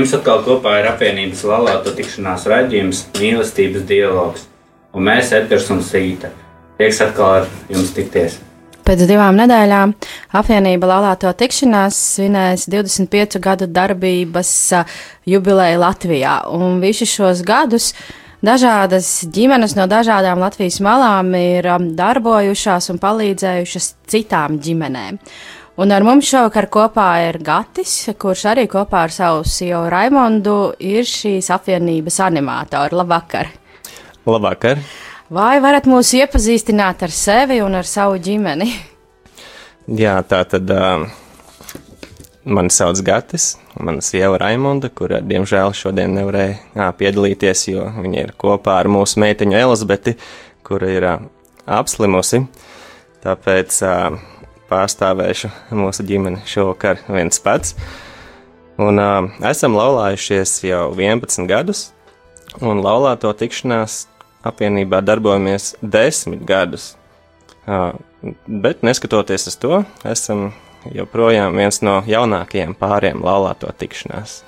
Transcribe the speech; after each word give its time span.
Jums 0.00 0.14
atkal 0.16 0.40
kopā 0.46 0.78
ir 0.80 0.88
apvienības 0.88 1.42
valātu 1.44 1.92
tikšanās 1.98 2.46
raidījums 2.48 3.02
Mīlestības 3.18 3.82
dialogs. 3.88 4.46
Un 4.96 5.04
mēs, 5.06 5.32
Edgars 5.36 5.68
un 5.70 5.82
Sīta, 5.84 6.30
prieks 6.78 7.02
atkal 7.04 7.42
ar 7.42 7.50
jums 7.68 7.92
tikties. 7.94 8.38
Pēc 8.86 9.04
divām 9.06 9.36
nedēļām 9.38 9.92
apvienība 10.40 10.88
Latvijas 10.88 11.36
tikšanās 11.42 11.98
svinēs 12.16 12.64
25 12.72 13.38
gadu 13.44 13.68
darbības 13.70 14.54
jubileju 15.28 15.84
Latvijā. 15.84 16.40
Un 16.56 16.80
visus 16.82 17.12
šos 17.12 17.44
gadus 17.46 17.92
dažādas 18.42 19.12
ģimenes 19.30 19.76
no 19.76 19.86
dažādām 19.90 20.40
Latvijas 20.40 20.80
malām 20.82 21.36
ir 21.38 21.68
darbojušās 22.00 22.90
un 22.90 22.98
palīdzējušas 23.04 23.94
citām 24.10 24.58
ģimenēm. 24.64 25.20
Un 25.80 25.88
ar 25.96 26.04
mums 26.04 26.28
šovakar 26.28 26.66
kopā 26.68 27.06
ir 27.24 27.38
Gatis, 27.40 28.10
kurš 28.20 28.42
arī 28.50 28.66
kopā 28.68 29.06
ar 29.06 29.12
savu 29.14 29.46
sievu 29.48 29.86
Raimondu 29.88 30.74
ir 30.84 31.06
šīs 31.08 31.46
apvienības 31.54 32.18
animatori. 32.20 32.98
Labvakar! 32.98 33.48
Labvakar! 34.28 34.82
Vai 35.32 35.54
varat 35.64 35.86
mūs 35.88 36.10
iepazīstināt 36.18 37.00
ar 37.06 37.14
sevi 37.16 37.62
un 37.64 37.78
ar 37.78 37.88
savu 37.88 38.18
ģimeni? 38.20 38.68
Jā, 40.02 40.18
tā 40.28 40.42
tad 40.52 40.68
uh, 40.74 41.06
mani 42.44 42.74
sauc 42.76 43.00
Gatis, 43.06 43.54
mana 43.80 44.04
sieva 44.04 44.36
Raimonda, 44.42 44.90
kura 44.92 45.22
diemžēl 45.24 45.72
šodien 45.78 46.12
nevarēja 46.18 46.58
jā, 46.76 46.90
piedalīties, 46.98 47.62
jo 47.70 47.86
viņa 48.02 48.26
ir 48.26 48.34
kopā 48.36 48.76
ar 48.82 48.90
mūsu 48.92 49.24
meitiņu 49.24 49.56
Elizabeti, 49.62 50.18
kura 50.60 50.92
ir 50.92 51.08
uh, 51.14 51.24
apslimusi. 51.80 52.42
Tāpēc 53.24 53.80
uh, 53.88 54.20
pārstāvēšu 54.70 55.50
mūsu 55.76 56.06
ģimeni 56.06 56.44
šovakar 56.48 57.02
viens 57.10 57.42
pats. 57.42 57.74
Un, 58.80 58.96
uh, 58.96 59.26
esam 59.50 59.76
laulājušies 59.76 60.54
jau 60.64 60.86
11 60.96 61.48
gadus, 61.50 61.90
un 62.64 62.80
laulāto 62.84 63.32
tikšanās 63.36 64.06
apvienībā 64.46 65.02
darbojamies 65.04 65.74
10 65.82 66.40
gadus. 66.48 66.94
Uh, 67.66 67.92
bet 68.46 68.84
neskatoties 68.86 69.50
uz 69.50 69.58
to, 69.60 69.82
esam 70.08 70.50
joprojām 70.94 71.56
viens 71.60 71.82
no 71.84 72.00
jaunākajiem 72.08 72.72
pāriem 72.78 73.20
laulāto 73.24 73.68
tikšanās. 73.76 74.40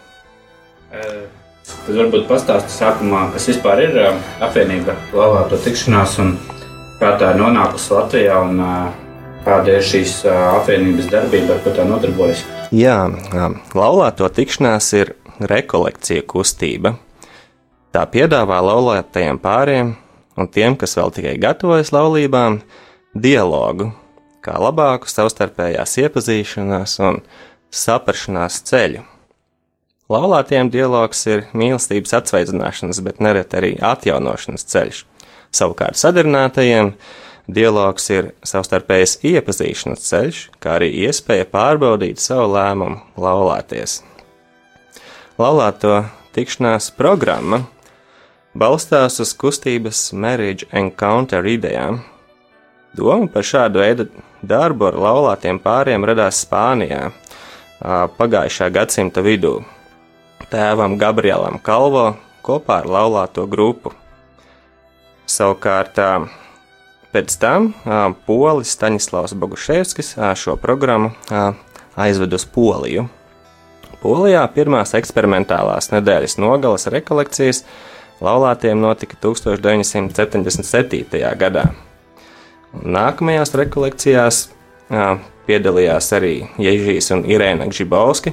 Tad 0.93 1.95
varbūt 1.97 2.27
pastāstiet 2.29 2.73
sākumā, 2.75 3.27
kas 3.35 3.47
vispār 3.49 3.85
ir 3.85 4.01
apvienība 4.43 4.97
laulāto 5.13 5.61
tikšanās 5.63 6.19
un 6.25 6.35
kā 7.01 7.15
tā 7.21 7.33
ir 7.33 7.41
nonākusi 7.41 7.95
Latvijā 7.97 8.41
un 8.45 8.61
uh, 8.63 8.91
Kāda 9.43 9.73
ir 9.75 9.83
šīs 9.83 10.21
apvienības 10.31 11.09
darbība, 11.11 11.57
ar 11.57 11.63
ko 11.65 11.73
tā 11.75 11.83
nodarbojas? 11.87 12.45
Jā, 12.71 12.99
laulāto 13.75 14.29
tikšanās 14.31 14.93
ir 14.95 15.15
rekolekcija 15.51 16.23
kustība. 16.31 16.95
Tā 17.93 18.05
piedāvā 18.09 18.61
laulātajiem 18.63 19.41
pāriem 19.43 19.97
un 20.39 20.49
tiem, 20.49 20.77
kas 20.79 20.95
vēl 20.97 21.11
tikai 21.17 21.33
gatavojas 21.43 21.91
laulībām, 21.93 22.61
dialogu, 23.19 23.91
kā 24.47 24.55
labāku 24.63 25.11
savstarpējās 25.11 25.99
iepazīšanās 26.05 26.95
un 27.03 27.19
saprašanās 27.75 28.61
ceļu. 28.69 29.03
Laulātiem 30.13 30.71
dialogs 30.71 31.25
ir 31.27 31.49
mīlestības 31.57 32.15
atsveidzināšanas, 32.21 33.03
bet 33.03 33.21
nereti 33.25 33.59
arī 33.59 33.73
atjaunošanas 33.91 34.67
ceļš. 34.71 35.03
Savukārt 35.53 35.99
sadarinātajiem 36.01 36.95
Dialogs 37.51 38.05
ir 38.15 38.31
savstarpējas 38.47 39.17
iepazīšanās 39.27 40.05
ceļš, 40.07 40.41
kā 40.63 40.77
arī 40.79 40.93
iespēja 41.09 41.49
pārbaudīt 41.51 42.23
savu 42.23 42.53
lēmumu 42.55 43.01
laulāties. 43.19 44.01
Laulāto 45.41 46.05
tikšanās 46.37 46.93
programma 46.95 47.65
balstās 48.55 49.19
uz 49.25 49.33
kustības 49.35 50.13
Marriage 50.13 50.69
Encounter 50.71 51.43
idejām. 51.49 52.03
Doma 52.95 53.27
par 53.33 53.43
šādu 53.49 53.81
veidu 53.83 54.07
darbu 54.45 54.93
ar 54.93 54.99
laulātiem 55.01 55.59
pāriem 55.63 56.05
radās 56.07 56.45
Spānijā 56.45 57.09
pagājušā 58.19 58.69
gadsimta 58.71 59.25
vidū. 59.25 59.57
Tēvam 60.53 60.99
Gabrielam 61.01 61.59
Kalvo 61.59 62.13
kopā 62.45 62.83
ar 62.83 62.87
laulāto 62.87 63.49
grupu. 63.51 63.95
Savukārt 65.27 65.99
Pēc 67.13 67.35
tam 67.37 67.75
Polis 68.25 68.73
Staņislavs 68.73 69.35
Boguševskis 69.37 70.15
šo 70.41 70.57
programmu 70.57 71.13
aizved 72.01 72.33
uz 72.33 72.49
Poliju. 72.49 73.05
Polijā 74.01 74.41
pirmās 74.55 74.95
eksperimentālās 74.97 75.91
nedēļas 75.93 76.39
nogalas 76.41 76.89
rekolekcijas 76.91 77.65
laulātiem 78.25 78.81
notika 78.81 79.17
1977. 79.23 81.21
gadā. 81.39 81.65
Nākamajās 82.73 83.53
rekolekcijās 83.61 84.49
piedalījās 85.47 86.13
arī 86.17 86.49
Ježīs 86.63 87.11
un 87.13 87.27
Irēna 87.29 87.67
Gžibauski, 87.69 88.33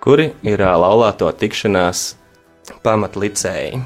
kuri 0.00 0.32
ir 0.46 0.62
laulāto 0.64 1.28
tikšanās 1.36 2.16
pamatlicēji. 2.86 3.82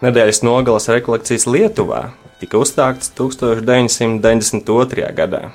Nedēļas 0.00 0.42
nogalas 0.46 0.88
rekolekcijas 0.94 1.46
Lietuvā 1.50 2.02
tika 2.40 2.58
uzsākts 2.58 3.10
1992. 3.18 5.12
gadā. 5.16 5.50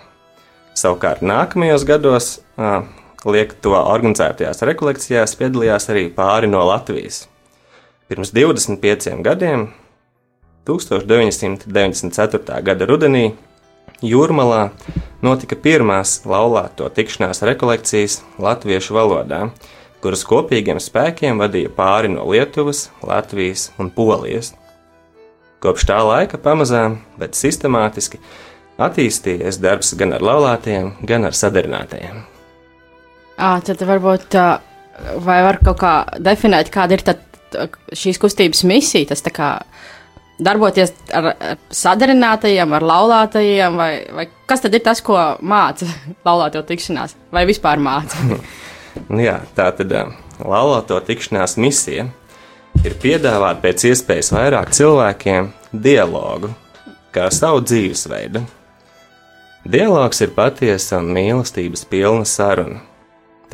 Savukārt 0.74 1.22
nākamajos 1.22 1.84
gados 1.88 2.42
Lietuvā 3.24 3.82
organizētajās 3.94 4.62
rekolekcijās 4.68 5.36
piedalījās 5.40 5.90
arī 5.94 6.10
pāri 6.12 6.48
no 6.52 6.66
Latvijas. 6.68 7.28
Pirms 8.12 8.34
25 8.36 9.24
gadiem, 9.24 9.70
1994. 10.68 12.62
gada 12.68 12.86
rudenī, 12.90 13.34
Jūrmalā 14.04 14.74
notika 15.24 15.56
pirmās 15.56 16.26
laulāto 16.28 16.90
tikšanās 16.92 17.40
rekolekcijas 17.48 18.18
latviešu 18.42 18.98
valodā, 18.98 19.46
kuras 20.04 20.26
kopīgiem 20.28 20.82
spēkiem 20.84 21.40
vadīja 21.40 21.72
pāri 21.72 22.12
no 22.12 22.26
Lietuvas, 22.28 22.90
Latvijas 23.00 23.70
un 23.80 23.88
Polijas. 23.96 24.52
Kopš 25.64 25.86
tā 25.88 26.02
laika 26.04 26.40
pamazām, 26.44 26.98
bet 27.20 27.38
sistemātiski 27.40 28.20
attīstījies 28.84 29.62
darbs 29.64 29.94
gan 29.96 30.12
ar 30.18 30.24
laulātiem, 30.26 30.92
gan 31.08 31.24
ar 31.30 31.38
sadarinātajiem. 31.38 32.24
À, 33.38 33.58
tad 33.66 33.82
varbūt, 33.88 34.36
vai 35.24 35.38
var 35.46 35.60
kaut 35.64 35.80
kā 35.80 35.94
definēt, 36.22 36.72
kāda 36.74 36.98
ir 36.98 37.06
šīs 37.96 38.20
kustības 38.22 38.64
misija? 38.68 39.14
Tas 39.14 39.24
kā 39.34 39.54
darboties 40.44 40.92
ar, 41.14 41.32
ar 41.32 41.62
sadarinātajiem, 41.74 42.74
ar 42.76 42.86
laulātajiem, 42.90 43.78
vai, 43.80 43.92
vai 44.14 44.28
kas 44.50 44.66
tad 44.66 44.76
ir 44.76 44.84
tas, 44.86 45.02
ko 45.06 45.18
māca 45.40 45.88
laulāto 46.28 46.64
tikšanās, 46.68 47.16
vai 47.34 47.46
vispār 47.50 47.82
māca? 47.82 48.20
Jā, 49.28 49.40
tā 49.56 49.70
tad 49.78 49.96
laulāto 50.44 51.00
tikšanās 51.08 51.56
misija 51.62 52.10
ir 52.82 52.96
piedāvāt 53.04 53.62
pēc 53.64 53.86
iespējas 53.92 54.32
vairāk 54.34 54.74
cilvēkiem 54.74 55.52
dialogu, 55.86 56.50
kā 57.14 57.30
savu 57.34 57.62
dzīvesveidu. 57.66 58.42
Dialogs 59.64 60.20
ir 60.26 60.34
patiesa 60.36 61.00
un 61.00 61.14
mīlestības 61.16 61.86
pilna 61.88 62.26
saruna. 62.28 62.82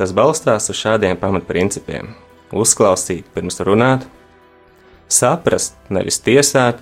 Tas 0.00 0.14
balstās 0.16 0.70
uz 0.72 0.78
šādiem 0.80 1.18
pamatprincipiem: 1.20 2.14
uzklausīt 2.50 3.28
pirms 3.34 3.60
runāt, 3.66 4.08
saprast, 5.10 5.76
nevis 5.92 6.18
tiesāt, 6.24 6.80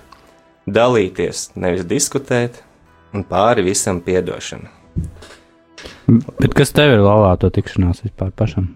dalīties, 0.69 1.49
nevis 1.59 1.85
diskutēt, 1.89 2.63
un 3.13 3.25
pāri 3.27 3.65
visam 3.67 4.01
piedošana. 4.01 4.71
Bet 6.39 6.55
kas 6.57 6.73
tev 6.73 6.95
ir 6.95 7.03
laulāto 7.05 7.51
tikšanās 7.53 8.01
vispār 8.05 8.31
pašam? 8.35 8.71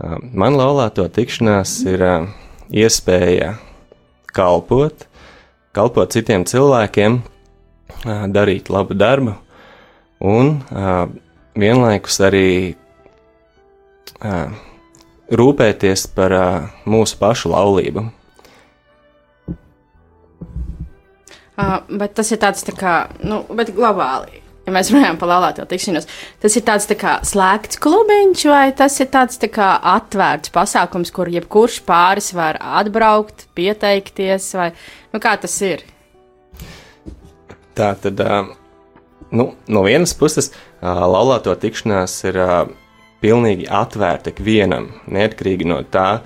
Man 0.00 0.56
laulāto 0.58 1.04
tikšanās 1.12 1.76
ir 1.86 2.02
iespēja 2.70 3.54
kalpot, 4.34 5.06
kalpot 5.76 6.12
citiem 6.14 6.46
cilvēkiem, 6.48 7.20
darīt 8.32 8.70
labu 8.70 8.96
darbu 8.98 9.34
un 10.20 10.56
vienlaikus 11.58 12.20
arī 12.24 12.48
rūpēties 15.30 16.06
par 16.14 16.34
mūsu 16.88 17.18
pašu 17.20 17.52
laulību. 17.52 18.06
Bet 21.90 22.14
tas 22.16 22.30
ir 22.32 22.40
tāds 22.40 22.64
tā 22.64 22.72
kā, 22.76 22.94
nu, 23.20 23.42
globāli. 23.76 24.39
Ja 24.70 24.74
mēs 24.76 24.92
runājam 24.94 25.16
par 25.18 25.32
laulāto 25.32 25.64
tikšanos, 25.66 26.04
tas 26.38 26.54
ir 26.54 26.62
tāds 26.62 26.84
tā 26.86 26.94
kā 26.94 27.16
slēgts 27.26 27.80
klubiņš, 27.82 28.44
vai 28.52 28.68
tas 28.78 29.00
ir 29.02 29.08
tāds 29.10 29.40
tā 29.42 29.48
kā 29.50 29.72
atvērts 29.96 30.52
pasākums, 30.54 31.10
kur 31.10 31.26
jebkurš 31.26 31.80
pāris 31.88 32.30
var 32.38 32.60
atbraukt, 32.78 33.48
pieteikties, 33.58 34.46
vai 34.54 34.68
nu, 35.10 35.18
kā 35.18 35.34
tas 35.42 35.56
ir? 35.66 35.82
Tā 37.74 37.90
tad, 37.98 38.22
nu, 39.34 39.50
no 39.66 39.82
vienas 39.88 40.14
puses, 40.14 40.52
laulāto 40.78 41.58
tikšanās 41.58 42.20
ir 42.30 42.38
pilnīgi 43.20 43.66
atvērta 43.66 44.30
ikvienam, 44.30 44.92
neatkarīgi 45.10 45.66
no 45.66 45.82
tā, 45.90 46.20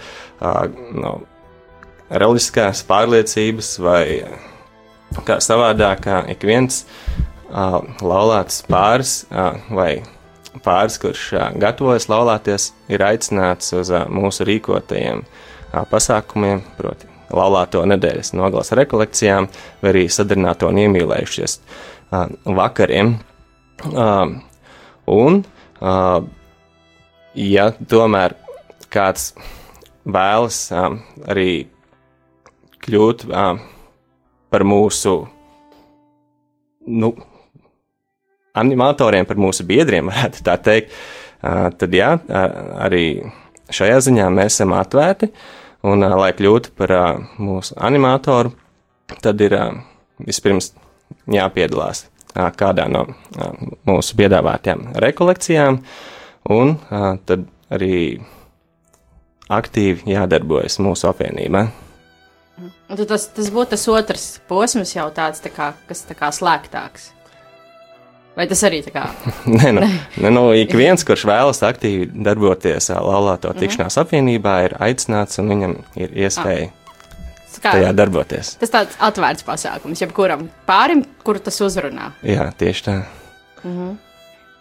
no 0.92 1.16
reliģiskās 2.12 2.84
pārliecības 2.92 3.78
vai 3.80 4.04
kā 5.24 5.40
savādāk, 5.40 6.12
ik 6.36 6.44
viens 6.44 6.84
uh, 7.54 7.80
laulāts 8.02 8.62
pāris 8.68 9.22
uh, 9.30 9.56
vai 9.74 10.02
pāris, 10.64 10.98
kurš 11.02 11.24
uh, 11.34 11.48
gatavojas 11.60 12.08
laulāties, 12.10 12.72
ir 12.92 13.04
aicināts 13.06 13.72
uz 13.76 13.90
uh, 13.94 14.06
mūsu 14.10 14.46
rīkotajiem 14.48 15.24
uh, 15.24 15.82
pasākumiem, 15.90 16.62
proti, 16.78 17.10
laulāto 17.34 17.82
nedēļas 17.88 18.34
nogales 18.36 18.72
rekolekcijām, 18.76 19.48
vai 19.82 19.92
arī 19.94 20.06
sadarināto 20.12 20.70
un 20.70 20.80
iemīlējušies 20.84 21.58
uh, 21.58 22.28
vakariem. 22.60 23.16
Uh, 23.90 24.38
un, 25.10 25.42
uh, 25.80 26.20
ja 27.34 27.68
tomēr 27.90 28.36
kāds 28.94 29.32
vēlas 30.04 30.66
uh, 30.72 30.94
arī 31.26 31.66
kļūt 32.84 33.26
uh, 33.30 33.56
par 34.52 34.64
mūsu 34.68 35.16
nu, 36.86 37.14
animatoriem, 38.54 39.26
par 39.28 39.40
mūsu 39.40 39.66
biedriem, 39.68 40.08
varētu 40.12 40.44
tā 40.46 40.56
teikt, 40.62 40.94
tad 41.42 41.94
jā, 41.94 42.14
arī 42.80 43.04
šajā 43.74 44.00
ziņā 44.08 44.30
mēs 44.32 44.58
esam 44.58 44.74
atvērti. 44.78 45.32
Un, 45.84 46.00
lai 46.00 46.30
kļūtu 46.32 46.70
par 46.78 46.94
mūsu 47.36 47.74
animatoru, 47.76 48.54
tad 49.20 49.42
ir 49.44 49.52
vispirms 50.24 50.70
jāpiedalās 51.28 52.06
kādā 52.56 52.86
no 52.88 53.04
mūsu 53.84 54.16
piedāvātajām 54.16 54.94
rekolekcijām, 55.04 55.82
un 56.56 56.72
tad 57.28 57.44
arī 57.68 57.98
aktīvi 59.52 60.14
jādarbojas 60.14 60.80
mūsu 60.82 61.10
apvienībā. 61.10 61.66
Tas, 62.94 63.28
tas 63.34 63.50
būtu 63.50 63.74
tas 63.74 63.86
otrs 63.90 64.26
posms, 64.48 64.94
jau 64.96 65.08
tāds, 65.14 65.42
tā 65.44 65.52
kā, 65.52 65.72
kas 65.88 66.04
tā 66.08 66.16
kā 66.18 66.30
slēgtāks. 66.34 67.13
Vai 68.34 68.46
tas 68.50 68.64
arī 68.66 68.80
tā 68.82 68.90
kā? 68.94 69.04
Nē, 69.58 69.70
nu, 69.76 69.82
ne, 70.18 70.30
nu, 70.34 70.46
ik 70.58 70.74
viens, 70.74 71.04
kurš 71.06 71.26
vēlas 71.30 71.62
aktīvi 71.66 72.08
darboties 72.26 72.90
ā, 72.90 72.98
laulāto 72.98 73.52
tikšanās 73.54 73.98
apvienībā, 74.02 74.56
ir 74.66 74.78
aicināts 74.82 75.38
un 75.42 75.52
viņam 75.52 75.76
ir 76.00 76.16
iespēja 76.24 76.72
Tas 77.46 77.60
kā- 77.62 77.76
tajā 77.76 77.92
darboties. 77.94 78.56
Tas 78.58 78.74
tāds 78.74 78.98
atvērts 78.98 79.46
pasākums, 79.46 80.02
jebkuram 80.02 80.48
pārim, 80.66 81.04
kuru 81.22 81.38
tas 81.38 81.60
uzrunā. 81.62 82.10
Jā, 82.26 82.48
tieši 82.58 82.88
tā. 82.88 82.96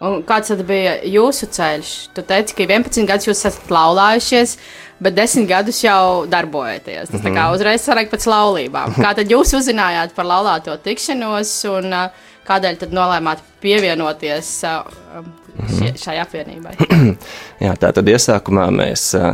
Un 0.04 0.20
kāds 0.28 0.52
tad 0.52 0.62
bija 0.68 0.98
jūsu 1.08 1.48
ceļš? 1.56 1.92
Tu 2.14 2.24
teici, 2.28 2.56
ka 2.58 2.66
11 2.68 3.08
gadus 3.08 3.30
jūs 3.30 3.42
esat 3.48 3.72
laulājušies, 3.72 4.58
bet 5.02 5.16
10 5.16 5.48
gadus 5.48 5.80
jau 5.82 6.28
darbojaties. 6.30 7.10
Tas 7.10 7.22
mm 7.22 7.26
-hmm. 7.26 7.26
tā 7.26 7.38
kā 7.40 7.54
uzreiz 7.56 7.82
sarāk 7.82 8.12
pēc 8.12 8.28
laulībām. 8.28 8.94
Kā 9.00 9.16
tad 9.16 9.32
jūs 9.32 9.56
uzzinājāt 9.58 10.14
par 10.14 10.26
laulāto 10.26 10.78
tikšanos 10.78 11.56
un 11.72 11.94
uh, 11.94 12.10
kādēļ 12.48 12.80
tad 12.84 12.96
nolēmāt 12.96 13.44
pievienoties 13.64 14.50
uh, 14.68 14.84
um, 15.20 15.30
šie, 15.70 15.94
šai 16.00 16.18
apvienībai? 16.24 16.76
Jā, 17.66 17.76
tā 17.80 17.94
tad 17.96 18.10
iesākumā 18.10 18.68
mēs 18.76 19.10
uh, 19.20 19.34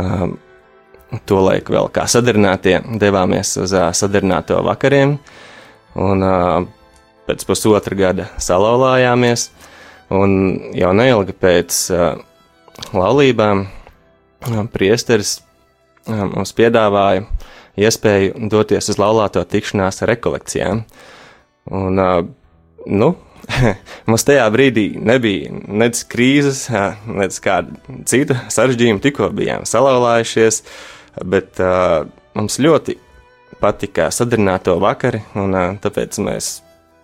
uh, 0.00 0.26
to 1.26 1.40
laiku 1.44 1.74
vēl 1.74 1.90
kā 1.94 2.06
sadarinātie 2.10 2.78
devāmies 3.00 3.56
uz 3.60 3.74
uh, 3.76 3.90
sadarināto 3.96 4.60
vakariem, 4.66 5.16
un 6.00 6.26
uh, 6.26 6.68
pēc 7.28 7.44
pusotra 7.48 7.98
gada 7.98 8.30
salauzājāmies. 8.42 9.50
Un 10.10 10.32
jau 10.74 10.90
neilgi 10.96 11.34
pēc 11.38 11.76
uh, 11.94 12.18
laulībām 12.90 13.62
uh, 13.62 14.64
priesteris 14.72 15.36
uh, 15.38 16.24
mums 16.32 16.50
piedāvāja 16.58 17.22
iespēju 17.80 18.50
doties 18.50 18.90
uz 18.90 18.98
laulāto 18.98 19.44
tikšanās 19.46 20.02
rekolekcijām. 20.10 20.82
Un, 21.68 22.00
nu, 22.86 23.10
mums 24.08 24.26
tajā 24.26 24.46
brīdī 24.54 24.86
nebija 24.96 25.52
nec 25.82 26.00
krīzes, 26.10 26.64
nec 27.06 27.36
kāda 27.44 28.00
cita 28.08 28.38
sarežģījuma, 28.52 29.02
tikko 29.04 29.30
bijām 29.36 29.66
salauzājušies, 29.68 30.62
bet 31.28 31.60
mums 32.38 32.58
ļoti 32.62 32.96
patika 33.60 34.08
sadarināto 34.14 34.78
vakari, 34.80 35.20
un 35.38 35.54
tāpēc 35.82 36.18
mēs 36.24 36.50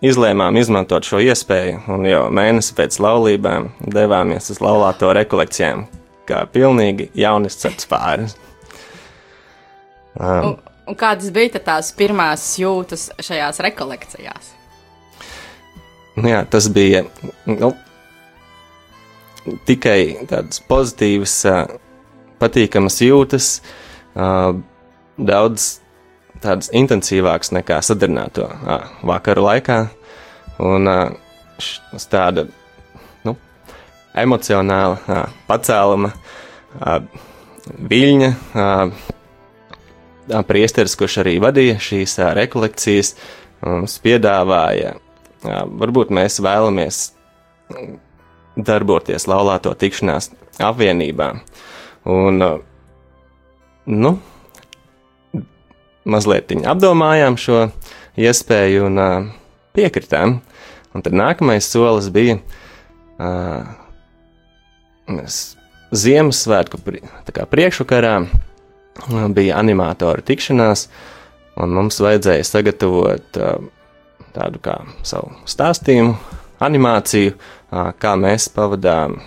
izlēmām 0.05 0.57
izmantot 0.59 1.05
šo 1.07 1.21
iespēju, 1.25 1.83
un 1.93 2.05
jau 2.09 2.25
mēnesi 2.33 2.75
pēc 2.77 2.99
laulībām 3.01 3.71
devāmies 3.93 4.51
uz 4.53 4.61
laulāto 4.61 5.11
rekolekcijām, 5.17 5.85
kā 6.29 6.43
pilnīgi 6.53 7.09
jauniscerts 7.17 7.89
pāris. 7.89 8.37
Um, 10.17 10.55
un, 10.87 10.95
kādas 10.97 11.33
bija 11.35 11.59
tās 11.63 11.91
pirmās 11.95 12.53
jūtas 12.61 13.09
šajās 13.19 13.59
rekolekcijās? 13.67 14.57
nu 16.17 16.31
jā, 16.31 16.43
tas 16.49 16.67
bija 16.73 17.03
nu, 17.45 17.71
tikai 19.69 20.27
tādas 20.29 20.61
pozitīvas, 20.69 21.35
patīkamas 22.41 23.01
jūtas, 23.05 23.49
daudz 25.17 25.67
tādas 26.41 26.71
intensīvākas 26.75 27.53
nekā 27.55 27.79
sadarināto 27.85 28.49
vakaru 29.07 29.45
laikā. 29.47 29.79
Un 30.65 30.89
tāda 32.09 32.47
nu, 33.25 33.35
emocionāla 34.17 35.21
pacēluma, 35.49 36.11
viļņa. 37.93 38.31
Priesteris, 40.27 40.97
kurš 40.99 41.21
arī 41.23 41.37
vadīja 41.39 41.77
šīs 41.79 42.17
rekolekcijas, 42.35 43.13
mums 43.63 43.97
piedāvāja, 44.03 44.97
varbūt 45.43 46.11
mēs 46.15 46.41
vēlamies 46.43 47.01
mm, 47.71 47.93
darboties 48.67 49.27
laulāto 49.29 49.71
tikšanās 49.77 50.31
apvienībā. 50.63 51.29
Un, 52.07 52.43
nu, 53.87 54.11
mazliet 56.07 56.51
apdomājām 56.67 57.37
šo 57.39 57.67
iespēju 58.17 58.87
un 58.89 59.01
piekritām. 59.77 60.39
Un 60.95 61.03
tad 61.05 61.13
nākamais 61.13 61.67
solis 61.69 62.07
bija 62.09 62.39
uh, 62.39 63.67
Ziemassvētku 65.87 66.79
priekšvakarā 67.47 68.15
bija 69.35 69.57
animatoru 69.59 70.25
tikšanās, 70.25 70.87
un 71.61 71.73
mums 71.77 71.99
vajadzēja 72.03 72.45
sagatavot 72.47 73.39
tādu 74.37 74.61
kā 74.63 74.79
savu 75.07 75.33
stāstījumu, 75.49 76.15
animāciju, 76.63 77.35
kā 78.01 78.13
mēs 78.19 78.49
pavadām 78.53 79.17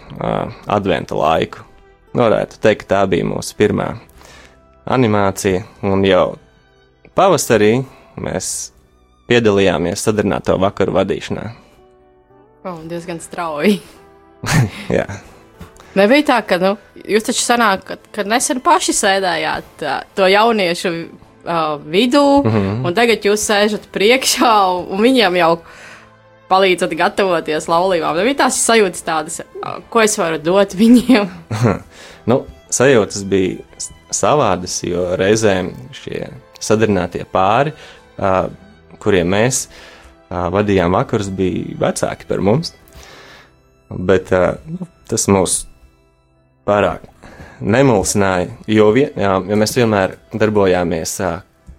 adventa 0.70 1.18
laiku. 1.18 1.66
Varētu 2.16 2.58
teikt, 2.62 2.88
tā 2.90 3.04
bija 3.06 3.26
mūsu 3.26 3.54
pirmā 3.58 3.92
animācija, 4.90 5.62
un 5.86 6.02
jau 6.06 6.24
pavasarī 7.14 7.84
mēs 8.20 8.72
piedalījāmies 9.30 10.02
sadarināto 10.02 10.56
vakaru 10.58 10.96
vadīšanā. 10.98 11.44
Oh, 12.66 12.80
diezgan 12.90 13.22
strauji. 13.22 13.78
Jā, 14.96 15.06
Nebija 15.98 16.26
tā, 16.28 16.38
ka 16.46 16.58
nu, 16.62 16.76
jūs 17.02 17.26
taču 17.26 17.42
sanāk, 17.42 17.82
ka, 17.86 17.96
ka 18.14 18.24
nesen 18.28 18.60
paši 18.62 18.94
sēdējāt 18.94 19.82
uh, 19.82 20.00
to 20.14 20.28
jauniešu 20.30 20.92
uh, 20.94 21.80
vidū, 21.82 22.42
mm 22.44 22.50
-hmm. 22.50 22.86
un 22.86 22.94
tagad 22.94 23.24
jūs 23.26 23.46
sēžat 23.50 23.88
priekšā, 23.92 24.54
un 24.90 25.02
viņiem 25.02 25.36
jau 25.36 25.52
palīdzat 26.50 26.94
gatavoties 26.98 27.68
laulībām? 27.70 28.14
Vai 28.16 28.24
bija 28.24 28.44
tās 28.44 28.60
sajūtas 28.66 29.02
tādas, 29.06 29.40
ā, 29.40 29.80
ko 29.90 30.02
es 30.02 30.18
varu 30.18 30.38
dot 30.38 30.74
viņiem? 30.74 31.28
Nu, 32.30 32.44
sajūtas 32.70 33.24
bija 33.24 33.58
savādas, 34.12 34.82
jo 34.84 35.16
reizēm 35.16 35.72
šie 35.96 36.28
sadarinātie 36.60 37.24
pāri, 37.24 37.72
ā, 38.18 38.48
kuriem 38.98 39.32
mēs 39.32 39.68
ā, 40.28 40.50
vadījām 40.52 40.92
vakarus, 40.92 41.30
bija 41.32 41.78
vecāki 41.80 42.28
par 42.28 42.44
mums. 42.44 42.74
Bet 43.90 44.30
ā, 44.36 44.58
nu, 44.68 44.86
tas 45.08 45.26
mūs 45.32 45.64
pārāk 46.70 47.10
nemulsināja, 47.60 48.48
jo, 48.70 48.88
vien, 48.94 49.12
jā, 49.18 49.34
jo 49.50 49.58
mēs 49.58 49.76
vienmēr 49.76 50.16
darbojāmies 50.32 51.16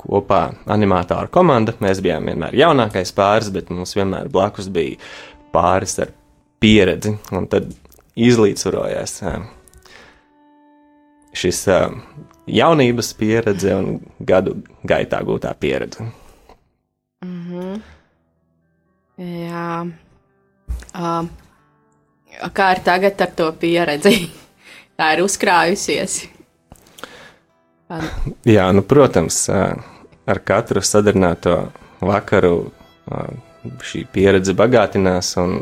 kopā 0.01 0.41
animātoru 0.71 1.31
komanda. 1.33 1.75
Mēs 1.81 2.01
bijām 2.03 2.29
vienmēr 2.29 2.57
jaunākais 2.57 3.13
pāris, 3.17 3.51
bet 3.53 3.71
mums 3.73 3.95
vienmēr 3.97 4.29
blakus 4.33 4.69
bija 4.73 4.99
pāris 5.53 5.97
ar 6.01 6.13
pieredzi, 6.61 7.15
un 7.33 7.47
tad 7.51 7.71
izlīdzvarojās 8.19 9.21
šis 11.41 11.61
jaunības 12.51 13.13
pieredze 13.15 13.75
un 13.77 14.01
gadu 14.27 14.57
gaitā 14.87 15.21
gūtā 15.25 15.53
pieredze. 15.59 16.09
Jā. 19.21 19.65
Uh, 20.91 21.27
kā 22.57 22.71
ir 22.75 22.81
tagad 22.83 23.21
ar 23.21 23.33
to 23.37 23.47
pieredzi? 23.61 24.15
Tā 25.01 25.15
ir 25.15 25.23
uzkrājusies. 25.25 26.19
Jā, 28.45 28.67
nu, 28.69 28.83
protams, 28.85 29.47
ar 29.49 30.39
katru 30.45 30.83
sadarināto 30.85 31.55
vakaru 32.05 32.69
šī 33.81 34.03
pieredze 34.13 34.53
bagātinās, 34.57 35.31
un 35.41 35.57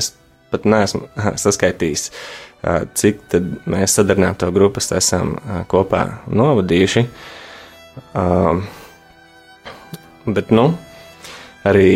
es 0.00 0.14
pat 0.48 0.64
neesmu 0.64 1.10
saskaitījis, 1.44 2.06
cik 2.96 3.20
tad 3.34 3.52
mēs 3.68 3.98
sadarināto 4.00 4.48
grupas 4.56 4.88
esam 4.96 5.36
kopā 5.68 6.06
novadījuši. 6.32 7.04
Bet, 10.24 10.56
nu, 10.56 10.66
arī 11.68 11.92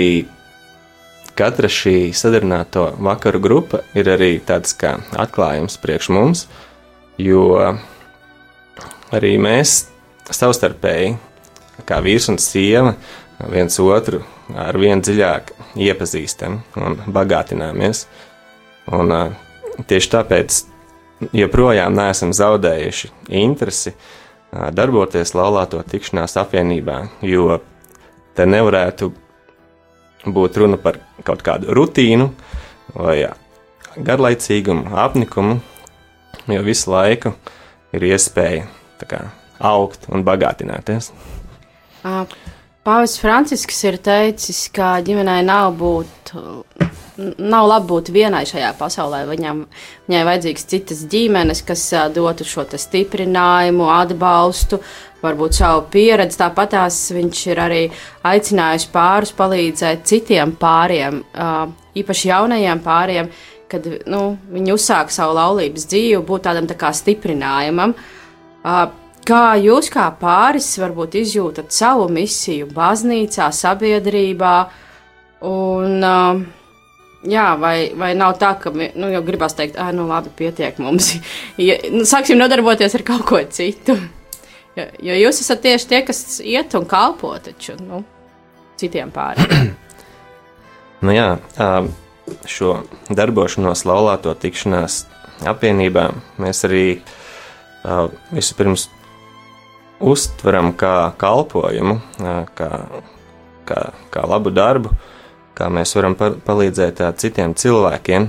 katra 1.39 1.71
šī 1.73 2.13
sadarināto 2.17 2.91
vakaru 3.03 3.41
grupa 3.43 3.83
ir 3.99 4.11
arī 4.13 4.37
tāds 4.45 4.75
kā 4.79 4.97
atklājums 5.19 5.79
priekš 5.83 6.11
mums, 6.13 6.47
jo 7.21 7.47
arī 9.13 9.35
mēs 9.41 9.87
savstarpēji, 10.33 11.17
kā 11.89 12.01
vīrs 12.05 12.29
un 12.33 12.39
sieva, 12.41 12.95
viens 13.53 13.79
otru 13.83 14.23
ar 14.59 14.77
vien 14.79 15.01
dziļāk 15.03 15.53
iepazīstam 15.83 16.61
un 16.79 16.99
bagātināmies. 17.13 18.07
Un, 18.93 19.15
tieši 19.89 20.11
tāpēc 20.13 20.59
joprojām 21.37 21.95
neesam 21.97 22.33
zaudējuši 22.37 23.11
interesi 23.43 23.95
darboties 24.53 25.35
laulāto 25.39 25.81
tikšanās 25.89 26.37
apvienībā, 26.43 26.99
jo 27.25 27.61
te 28.37 28.47
nevarētu 28.49 29.13
būt 30.27 30.61
runa 30.63 30.79
par 30.81 31.01
kaut 31.27 31.43
kādu 31.45 31.73
rutīnu 31.75 32.29
vai 32.95 33.17
garlaicīgumu, 33.97 34.95
apnikumu, 34.97 35.59
jo 36.49 36.63
visu 36.67 36.93
laiku 36.93 37.35
ir 37.93 38.09
iespēja 38.13 38.67
kā, 39.09 39.25
augt 39.59 40.07
un 40.13 40.25
bagātināties. 40.27 41.11
Pāvis 42.83 43.15
Francisks 43.21 43.79
ir 43.87 43.99
teicis, 44.03 44.65
ka 44.75 44.97
ģimenei 45.07 45.43
nav 45.47 45.75
būt. 45.79 46.33
Nav 47.39 47.69
labi 47.69 47.89
būt 47.91 48.11
vienai 48.15 48.43
šajā 48.49 48.73
pasaulē. 48.79 49.23
Viņam, 49.29 49.65
viņai 50.09 50.23
vajadzīgs 50.29 50.69
citas 50.71 51.03
ģimenes, 51.13 51.63
kas 51.67 51.85
dotu 52.15 52.47
šo 52.49 52.65
stiprinājumu, 52.65 53.89
atbalstu, 53.93 54.81
varbūt 55.23 55.59
savu 55.59 55.85
pieredzi. 55.93 56.39
Tāpat 56.41 56.77
viņš 57.17 57.43
ir 57.53 57.63
arī 57.63 57.83
aicinājis 58.27 58.89
pārus 58.93 59.35
palīdzēt 59.39 60.07
citiem 60.09 60.57
pāriem, 60.61 61.23
īpaši 61.99 62.31
jaunajiem 62.33 62.83
pāriem, 62.85 63.31
kad 63.73 63.87
nu, 64.11 64.23
viņi 64.53 64.75
uzsāk 64.75 65.13
savu 65.13 65.37
laulības 65.39 65.87
dzīvi, 65.89 66.25
būt 66.29 66.49
tādam 66.49 66.69
tā 66.69 66.77
kā 66.81 66.93
stiprinājumam. 66.97 67.95
Kā 69.23 69.43
jūs, 69.63 69.87
kā 69.95 70.09
pāris, 70.19 70.73
varbūt 70.83 71.15
izjūtat 71.21 71.71
savu 71.71 72.09
misiju 72.11 72.67
baznīcā, 72.75 73.53
sabiedrībā, 73.55 74.57
un 75.47 76.03
uh, 76.03 76.43
jā, 77.29 77.47
vai, 77.61 77.93
vai 77.99 78.13
nav 78.19 78.37
tā, 78.41 78.55
ka, 78.61 78.73
nu, 78.73 79.11
jau 79.13 79.23
gribās 79.27 79.57
teikt, 79.59 79.79
ah, 79.81 79.93
nu, 79.95 80.07
labi, 80.11 80.33
pietiek 80.37 80.79
mums, 80.83 81.15
ja, 81.69 81.79
nu, 81.93 82.07
sāksim 82.09 82.41
nodarboties 82.41 82.99
ar 82.99 83.07
kaut 83.07 83.27
ko 83.29 83.43
citu. 83.51 83.99
Jo, 84.77 84.87
jo 85.05 85.17
jūs 85.27 85.43
esat 85.45 85.61
tieši 85.65 85.89
tie, 85.91 86.01
kas 86.09 86.41
iet 86.41 86.73
un 86.79 86.87
kalpo 86.89 87.35
taču, 87.45 87.77
nu, 87.83 88.05
citiem 88.81 89.15
pāriem. 89.15 89.73
Nu 91.03 91.11
jā, 91.11 91.33
šo 92.47 92.77
darbošanos 93.11 93.81
laulāto 93.91 94.31
tikšanās 94.39 95.01
apvienībā 95.51 96.05
mēs 96.39 96.63
arī 96.69 96.85
vispirms 98.31 98.85
uztveram 99.99 100.71
kā 100.79 101.11
kalpojumu, 101.19 101.97
kā, 102.55 102.71
kā, 103.67 103.81
kā 104.15 104.23
labu 104.31 104.55
darbu, 104.55 104.95
kā 105.59 105.69
mēs 105.73 105.95
varam 105.97 106.17
pa 106.19 106.33
palīdzēt 106.47 107.03
citiem 107.21 107.55
cilvēkiem. 107.59 108.29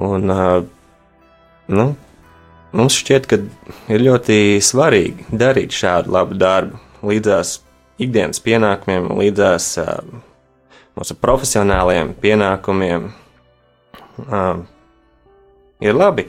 Un, 0.00 0.32
nu, 1.70 1.86
mums 2.72 2.98
šķiet, 3.02 3.28
ka 3.30 3.40
ir 3.92 4.04
ļoti 4.06 4.38
svarīgi 4.64 5.28
darīt 5.40 5.76
šādu 5.76 6.14
labu 6.16 6.38
darbu 6.40 6.80
līdzās 7.10 7.58
ikdienas 8.00 8.40
pienākumiem, 8.44 9.10
līdzās 9.20 9.72
mūsu 10.96 11.16
profesionālajiem 11.20 12.14
pienākumiem. 12.20 13.10
Ir 15.80 15.96
labi 15.96 16.26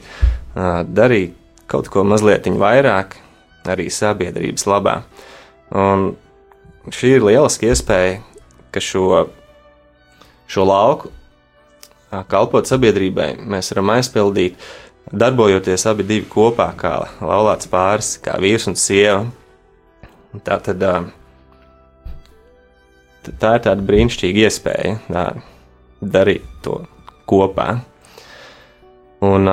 darīt 0.56 1.36
kaut 1.68 1.88
ko 1.92 2.04
mazliet 2.04 2.48
vairāk 2.60 3.16
arī 3.68 3.88
sabiedrības 3.92 4.66
labā. 4.68 4.96
Un 5.72 6.12
šī 6.92 7.16
ir 7.16 7.24
lieliska 7.24 7.70
iespēja, 7.70 8.18
ka 8.74 8.82
šo, 8.82 9.26
šo 10.52 10.66
lauku, 10.68 11.12
kalpot 12.28 12.68
sabiedrībai, 12.68 13.34
mēs 13.40 13.72
varam 13.72 13.94
aizpildīt, 13.94 14.58
darbojoties 15.12 15.86
abi 15.88 16.04
divi 16.08 16.28
kopā, 16.30 16.68
kā 16.78 16.94
laulāts 17.20 17.70
pāris, 17.72 18.14
kā 18.22 18.36
vīrs 18.42 18.68
un 18.70 18.76
sieva. 18.78 19.24
Tā 20.44 20.58
tad 20.64 20.84
tā 23.22 23.54
ir 23.56 23.64
tāda 23.64 23.80
brīnišķīga 23.86 24.46
iespēja 24.46 24.94
tā, 25.08 25.24
darīt 26.02 26.46
to 26.64 26.82
kopā. 27.28 27.82
Un, 29.22 29.48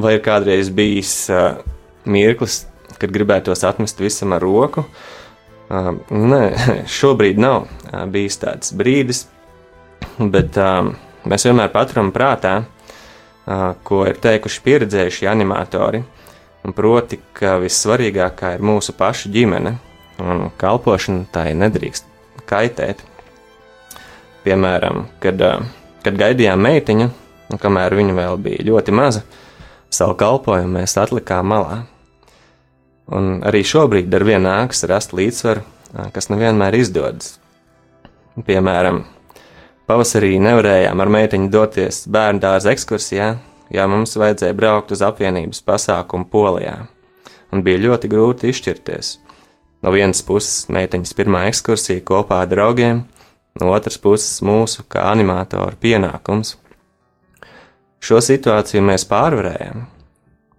vai 0.00 0.14
ir 0.16 0.22
kādreiz 0.24 0.70
bijis 0.72 1.16
mirklis, 2.08 2.62
kad 2.98 3.12
gribētos 3.12 3.66
atmest 3.68 4.00
visam 4.00 4.32
ar 4.36 4.42
roku? 4.44 4.86
Nē, 5.72 6.42
šobrīd 6.98 7.40
nav 7.42 7.66
bijis 8.12 8.40
tāds 8.40 8.72
brīdis, 8.76 9.26
bet 10.34 10.58
uh, 10.60 10.88
mēs 11.28 11.46
vienmēr 11.48 11.70
paturam 11.74 12.12
prātā, 12.14 12.58
uh, 12.62 13.72
ko 13.86 14.04
ir 14.08 14.20
teikuši 14.22 14.64
pieredzējušie 14.66 15.30
animatori. 15.30 16.02
Un 16.62 16.74
proti, 16.78 17.18
ka 17.34 17.56
vissvarīgākā 17.58 18.52
ir 18.54 18.62
mūsu 18.62 18.94
paša 18.94 19.32
ģimene, 19.34 19.72
un 20.22 20.44
kalpošana 20.60 21.26
tai 21.34 21.48
nedrīkst 21.58 22.06
kaitēt. 22.46 23.02
Piemēram, 24.44 25.08
kad, 25.22 25.42
ā, 25.42 25.56
kad 26.06 26.18
gaidījām 26.18 26.62
meitiņu, 26.62 27.08
un 27.50 27.60
kamēr 27.62 27.96
viņa 27.98 28.14
vēl 28.18 28.38
bija 28.42 28.66
ļoti 28.70 28.94
maza, 28.94 29.24
savu 29.92 30.14
kalpošanu 30.18 30.78
mēs 30.78 30.96
atlikām 31.02 31.50
malā. 31.50 31.82
Un 33.12 33.40
arī 33.46 33.64
šobrīd 33.66 34.14
ar 34.14 34.24
vienu 34.26 34.46
nākas 34.46 34.86
rast 34.88 35.14
līdzsvaru, 35.16 35.64
kas 36.14 36.30
nevienmēr 36.30 36.78
izdodas. 36.78 37.36
Piemēram, 38.46 39.02
pavasarī 39.90 40.36
nevarējām 40.42 41.00
ar 41.02 41.10
meitiņu 41.16 41.50
doties 41.52 42.04
bērnu 42.12 42.42
dārza 42.42 42.72
ekskursijā, 42.74 43.32
jo 43.72 43.86
mums 43.88 44.16
vajadzēja 44.20 44.56
braukt 44.56 44.92
uz 44.94 45.02
apvienības 45.04 45.62
pasākumu 45.66 46.28
Polijā, 46.32 46.76
un 47.52 47.64
bija 47.66 47.82
ļoti 47.86 48.10
grūti 48.12 48.52
izšķirties. 48.52 49.16
No 49.82 49.90
vienas 49.94 50.22
puses 50.22 50.68
meiteņas 50.70 51.14
pirmā 51.18 51.46
ekskursija 51.50 52.04
kopā 52.06 52.44
ar 52.44 52.50
draugiem, 52.52 53.02
no 53.60 53.72
otras 53.74 53.98
puses 53.98 54.42
mūsu 54.46 54.84
kā 54.88 55.08
animatoru 55.10 55.78
pienākums. 55.82 56.56
Šo 58.02 58.18
situāciju 58.22 58.82
mēs 58.86 59.06
pārvarējām, 59.10 59.86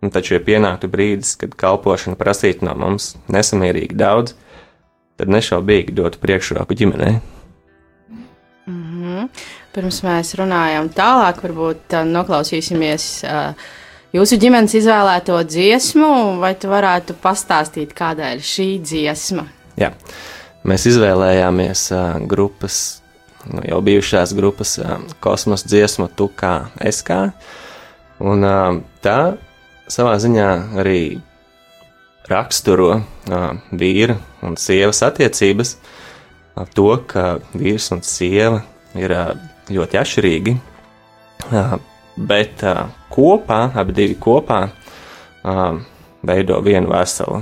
un 0.03 0.11
taču, 0.11 0.35
ja 0.37 0.43
pienāktu 0.43 0.89
brīdis, 0.91 1.35
kad 1.39 1.55
kalpošana 1.59 2.19
prasītu 2.19 2.67
no 2.67 2.75
mums 2.79 3.13
nesamērīgi 3.31 3.99
daudz, 3.99 4.35
tad 5.19 5.31
nešaubīgi 5.31 5.95
dotu 5.95 6.19
priekšroku 6.23 6.75
ģimenei. 6.79 7.19
Mhm. 9.23 9.29
Mm. 9.31 9.51
Pirms 9.73 10.03
mēs 10.05 10.35
runājam 10.37 10.89
tālāk, 10.93 11.39
varbūt 11.41 11.95
uh, 11.97 12.03
noklausīsimies 12.05 13.05
uh, 13.25 13.55
jūsu 14.13 14.37
ģimenes 14.37 14.75
izvēlēto 14.77 15.39
dziesmu, 15.49 16.37
vai 16.41 16.53
tu 16.53 16.69
varētu 16.69 17.15
pastāstīt, 17.17 17.95
kādēļ 17.97 18.43
šī 18.45 18.67
dziesma? 18.85 19.47
Jā, 19.81 19.89
mēs 20.69 20.85
izvēlējāmies 20.91 21.87
uh, 21.95 22.19
grupas, 22.29 23.01
nu, 23.49 23.63
jau 23.65 23.79
bijušās 23.81 24.35
grupas 24.37 24.75
uh, 24.77 24.99
kosmosa 25.23 25.71
dziesmu 25.71 26.11
Tu 26.13 26.29
kā 26.37 26.53
es 26.77 27.01
kā, 27.01 27.23
un 28.21 28.45
uh, 28.45 28.77
tā 29.01 29.39
savā 29.89 30.19
ziņā 30.21 30.51
arī 30.83 31.17
raksturo 32.29 32.91
uh, 32.99 33.49
vīra 33.73 34.19
un 34.45 34.53
sievas 34.61 35.01
attiecības, 35.09 35.73
uh, 35.79 36.69
to, 36.77 36.91
ka 37.09 37.39
vīrs 37.57 37.89
un 37.97 38.05
sieva 38.05 38.61
ir 38.99 39.13
ļoti 39.73 39.99
atšķirīgi, 40.01 40.53
bet 42.29 42.63
kopā, 43.13 43.59
abi 43.79 43.95
divi 43.97 44.17
kopā, 44.21 44.61
veido 46.23 46.59
vienu 46.63 46.93
veselu. 46.93 47.41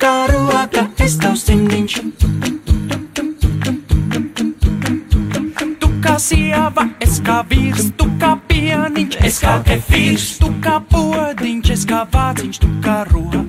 tu 0.00 0.06
kā 0.06 0.26
roka, 0.32 0.88
es 1.04 1.16
tavs 1.18 1.44
cimdiņš. 1.44 1.94
Tu 5.80 5.88
kā 6.00 6.18
sieva, 6.18 6.88
es 7.00 7.20
kā 7.20 7.44
vīrs, 7.44 7.92
tu 7.96 8.06
kā 8.20 8.36
pieniņš, 8.48 9.18
es 9.24 9.40
kā 9.40 9.62
kefīrs, 9.66 10.38
tu 10.40 10.48
kā 10.64 10.80
podiņš, 10.88 11.70
es 11.70 11.84
kā 11.84 12.06
vāciņš, 12.12 12.58
tu 12.60 12.68
kā 12.84 13.04
roka, 13.12 13.44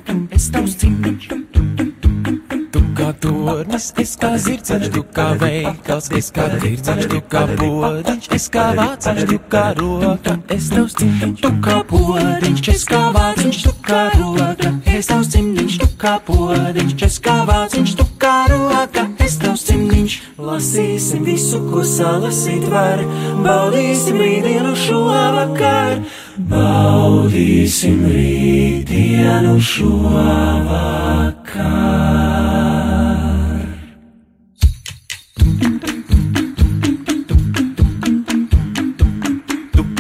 Tu 3.21 3.29
kā 3.29 3.53
tornis, 3.53 3.91
es 4.01 4.15
kā 4.17 4.29
zirdziņš, 4.41 4.87
tu 4.95 5.01
kā 5.13 5.27
veikals, 5.37 6.07
es 6.17 6.31
kā 6.33 6.47
tirdziņš, 6.57 7.03
tu 7.11 7.19
kā 7.29 7.43
podiņš, 7.59 8.29
es 8.33 8.47
kā 8.49 8.63
vāciņš, 8.79 9.21
tu 9.29 9.37
kā 9.51 9.65
roka, 9.77 10.33
es 10.55 10.69
tavs 10.71 10.95
cimdiņš. 10.97 11.43
Tu 11.43 11.51
kā 11.61 11.75
podiņš, 11.91 12.63
es 12.73 12.85
kā 12.89 13.01
vāciņš, 13.13 13.59
tu 13.67 13.73
kā 13.85 13.99
roka, 14.15 14.71
es 14.89 15.11
tavs 15.11 15.29
cimdiņš, 15.35 15.77
tu 15.83 15.89
kā 16.01 16.15
podiņš, 16.25 16.95
es 17.05 17.19
kā 17.21 17.37
vāciņš, 17.51 17.93
tu 17.99 18.07
kā 18.23 18.33
roka, 18.49 19.05
es 19.21 19.37
tavs 19.43 19.67
cimdiņš. 19.69 20.17
Lasīsim 20.41 21.21
visu, 21.29 21.61
ko 21.69 21.85
salasīt 21.85 22.65
var, 22.73 23.05
baudīsim 23.45 24.17
rītdienu 24.17 24.73
šo 24.81 25.05
vakar, 25.37 26.01
baudīsim 26.49 28.01
rītdienu 28.10 29.60
šo 29.62 29.93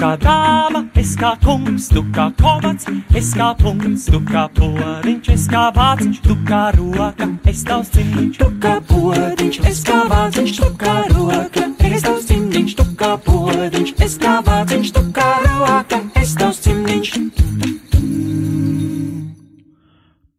kā 0.01 0.15
dāma, 0.17 0.81
es 0.97 1.11
kā 1.19 1.35
kungs, 1.43 1.85
tu 1.93 2.01
kā 2.15 2.31
komats, 2.39 2.87
es 3.13 3.33
kā 3.37 3.51
punkts, 3.59 4.07
tu 4.09 4.17
kā 4.25 4.47
poriņš, 4.57 5.29
es 5.29 5.43
kā 5.51 5.67
vāciņš, 5.75 6.21
tu 6.25 6.37
kā 6.47 6.61
roka, 6.73 7.27
es 7.45 7.61
tavs 7.67 7.91
cimdiņš. 7.93 8.39
Tu 8.39 8.47
kā 8.63 8.73
podiņš, 8.89 9.59
es 9.69 9.83
kā 9.85 9.99
vāciņš, 10.09 10.55
tu 10.57 10.69
kā 10.81 10.95
roka, 11.11 11.67
es 11.91 12.01
tavs 12.07 12.25
cimdiņš, 12.31 12.75
tu 12.79 12.85
kā 12.97 13.11
podiņš, 13.27 13.93
es 14.07 14.17
kā 14.23 14.33
vāciņš, 14.47 14.93
tu 14.97 15.05
kā 15.19 15.29
roka, 15.45 16.01
es 16.23 16.33
tavs 16.39 16.63
cimdiņš. 16.65 17.09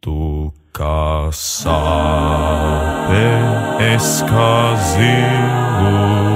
Tu 0.03 0.18
kā 0.75 1.31
sāpe, 1.38 3.25
es 3.94 4.11
kā 4.27 4.53
zilus, 4.90 6.32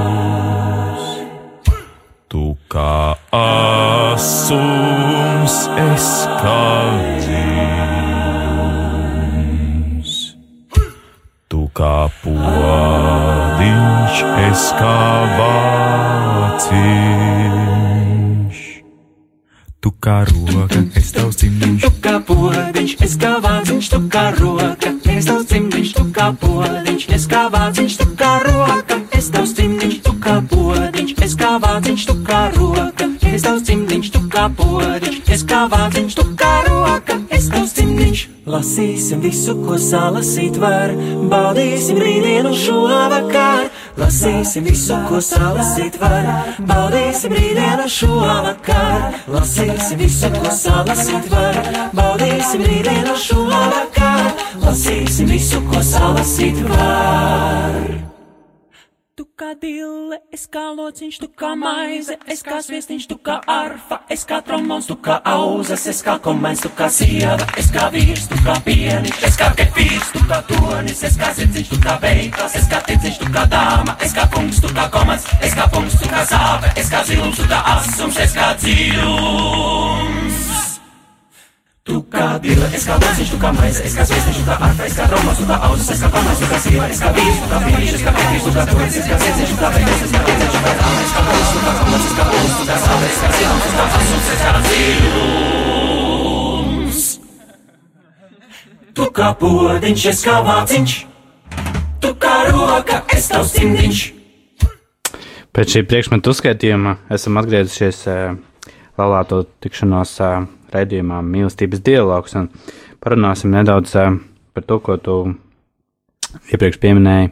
kā 20.06 20.22
roka, 20.22 20.80
es 20.94 21.10
tavs 21.10 21.38
cimdiņš. 21.40 21.82
Tu 21.82 21.90
kā 22.04 22.14
podiņš, 22.28 22.92
es 23.02 23.14
kā 23.18 23.32
vāciņš, 23.42 23.86
tu 23.90 23.98
kā 24.12 24.24
roka, 24.36 24.92
es 25.10 25.26
tavs 25.26 25.48
cimdiņš, 25.50 25.90
tu 25.96 26.04
kā 26.14 26.26
podiņš, 26.42 27.06
es 27.16 27.24
kā 27.32 27.42
vāciņš, 27.50 27.96
tu 27.98 28.06
kā 28.20 28.32
roka, 28.44 29.00
es 29.18 29.30
tavs 29.34 29.54
cimdiņš, 29.58 29.96
tu 30.06 30.12
kā 30.22 30.36
podiņš, 30.52 31.14
es 31.26 31.34
kā 31.40 31.50
vāciņš, 31.64 32.06
tu 32.06 32.16
kā 32.28 32.42
roka, 32.54 33.08
es 33.32 33.46
tavs 33.48 33.66
cimdiņš, 33.66 34.12
tu 34.14 34.22
kā 34.30 34.44
podiņš, 34.60 35.18
es 35.34 35.42
kā 35.50 35.64
vāciņš, 35.74 36.18
tu 36.20 36.26
kā 36.38 36.52
roka, 36.68 37.18
es 37.34 37.50
tavs 37.50 37.74
cimdiņš. 37.80 38.22
Lasīsim 38.46 39.24
visu, 39.26 39.56
ko 39.66 39.74
salasīt 39.74 40.60
var, 40.62 40.94
baudīsim 41.32 41.98
rītdienu 41.98 42.54
šo 42.54 42.86
vakar. 43.10 43.66
Lasīsim 43.96 44.66
visu, 44.68 44.96
ko 45.08 45.20
salasīt 45.24 45.94
var, 46.00 46.26
baudīsim 46.68 47.32
rītdienu 47.32 47.86
šo 47.88 48.10
vakar. 48.20 49.16
Lasīsim 49.32 50.02
visu, 50.02 50.28
ko 50.36 50.52
salasīt 50.52 51.30
var, 51.32 51.60
baudīsim 51.96 52.66
rītdienu 52.68 53.16
šo 53.26 53.46
vakar. 53.48 54.34
Lasīsim 54.66 55.32
visu, 55.32 55.64
ko 55.70 55.80
salasīt 55.94 56.60
var. 56.68 58.05
Kā 59.36 59.50
dille, 59.60 60.16
es 60.32 60.46
kā 60.48 60.62
lociņš, 60.72 61.16
tu 61.20 61.26
kā 61.36 61.50
maize, 61.60 62.14
es 62.32 62.40
kā 62.40 62.56
sviestiņš, 62.64 63.04
tu 63.10 63.18
kā 63.20 63.34
arfa, 63.52 63.98
es 64.08 64.22
kā 64.24 64.38
trombons, 64.40 64.86
tu 64.88 64.94
kā 64.96 65.18
auzas, 65.28 65.82
es 65.92 65.98
kā 66.00 66.14
komens, 66.24 66.62
tu 66.64 66.70
kā 66.78 66.88
sieva, 66.88 67.44
es 67.60 67.68
kā 67.74 67.90
vīrs, 67.92 68.30
tu 68.30 68.38
kā 68.46 68.54
pieniņš, 68.64 69.18
es 69.28 69.36
kā 69.36 69.50
kefīrs, 69.58 70.08
tu 70.14 70.22
kā 70.30 70.38
tonis, 70.48 71.02
es 71.04 71.18
kā 71.20 71.28
sirdziņš, 71.36 71.68
tu 71.68 71.80
kā 71.84 71.98
veikals, 72.06 72.56
es 72.56 72.70
kā 72.72 72.80
tirdziņš, 72.88 73.18
tu 73.26 73.28
kā 73.34 73.44
dāma, 73.52 73.98
es 74.08 74.16
kā 74.16 74.24
kungs, 74.32 74.62
tu 74.64 74.72
kā 74.72 74.88
komats, 74.96 75.28
es 75.44 75.58
kā 75.58 75.68
punkts, 75.74 76.00
tu 76.00 76.08
kā 76.14 76.24
sāpe, 76.32 76.72
es 76.80 76.88
kā 76.94 77.04
zilums, 77.04 77.36
tu 77.36 77.50
kā 77.52 77.60
asums, 77.74 78.22
es 78.24 78.38
kā 78.40 78.54
dziļums. 78.64 80.25
Tu 81.86 82.00
kā 82.10 82.34
dila, 82.42 82.66
es 82.74 82.82
kā 82.82 82.96
lociņš, 82.98 83.28
tu 83.30 83.36
kā 83.38 83.52
maize, 83.54 83.78
es 83.86 83.94
kā 83.94 84.02
sviestiņš, 84.08 84.38
tu 84.40 84.44
kā 84.48 84.54
arfa, 84.66 84.82
es 84.88 84.94
kā 84.98 85.04
trombons, 85.06 85.38
tu 85.38 85.44
kā 85.46 85.56
auzas, 85.68 85.90
es 85.94 86.00
kā 86.02 86.08
komens, 86.10 86.40
tu 86.40 86.46
kā 86.50 86.58
sieva, 86.64 86.86
es 86.90 86.98
kā 86.98 87.10
vīrs, 87.14 87.38
tu 87.38 87.46
kā 87.52 87.58
pieniņš, 87.62 87.92
es 87.94 88.02
kā 88.02 88.10
kefīrs, 88.16 88.42
tu 88.42 88.50
kā 88.56 88.64
tonis, 88.70 88.96
es 88.98 89.06
kā 89.06 89.16
sirdziņš, 89.22 89.50
tu 89.52 89.58
kā 89.60 89.68
veikals, 89.76 90.02
es 90.02 90.10
kā 90.16 90.20
tirdziņš, 90.26 90.50
tu 90.56 90.60
kā 90.64 90.72
dāma, 90.80 90.98
es 91.04 91.12
kā 91.14 91.20
kungs, 91.28 91.50
tu 91.52 91.58
kā 91.62 91.72
komats, 91.78 92.06
es 92.08 92.14
kā 92.18 92.24
punkts, 92.32 92.56
tu 92.58 92.64
kā 92.66 92.76
sāpe, 92.86 93.06
es 93.06 93.18
kā 93.22 93.28
zilums, 93.36 93.62
tu 93.62 93.70
kā 93.76 93.84
asums, 94.00 94.26
es 94.34 94.40
kā 94.42 94.50
dziļums. 94.66 95.46
Tu 98.96 99.04
kā 99.20 99.28
podiņš, 99.44 100.02
es 100.10 100.20
kā 100.26 100.36
vāciņš, 100.50 100.90
tu 102.02 102.10
kā 102.26 102.34
roka, 102.50 102.96
es 103.14 103.30
tavs 103.30 103.54
cimdiņš. 103.60 104.02
Pēc 105.54 105.66
šī 105.70 105.80
priekšmetu 105.86 106.34
uzskaitījuma 106.34 106.98
esam 107.14 107.38
atgriezušies 107.38 107.98
uh, 108.10 108.34
laulāto 108.98 109.42
tikšanos 109.62 110.16
raidījumā 110.74 111.20
mīlestības 111.24 111.82
dialogs 111.84 112.36
un 112.38 112.48
parunāsim 113.02 113.52
nedaudz 113.54 113.92
par 114.56 114.64
to, 114.66 114.80
ko 114.80 114.96
tu 114.96 115.16
iepriekš 116.52 116.80
pieminēji, 116.82 117.30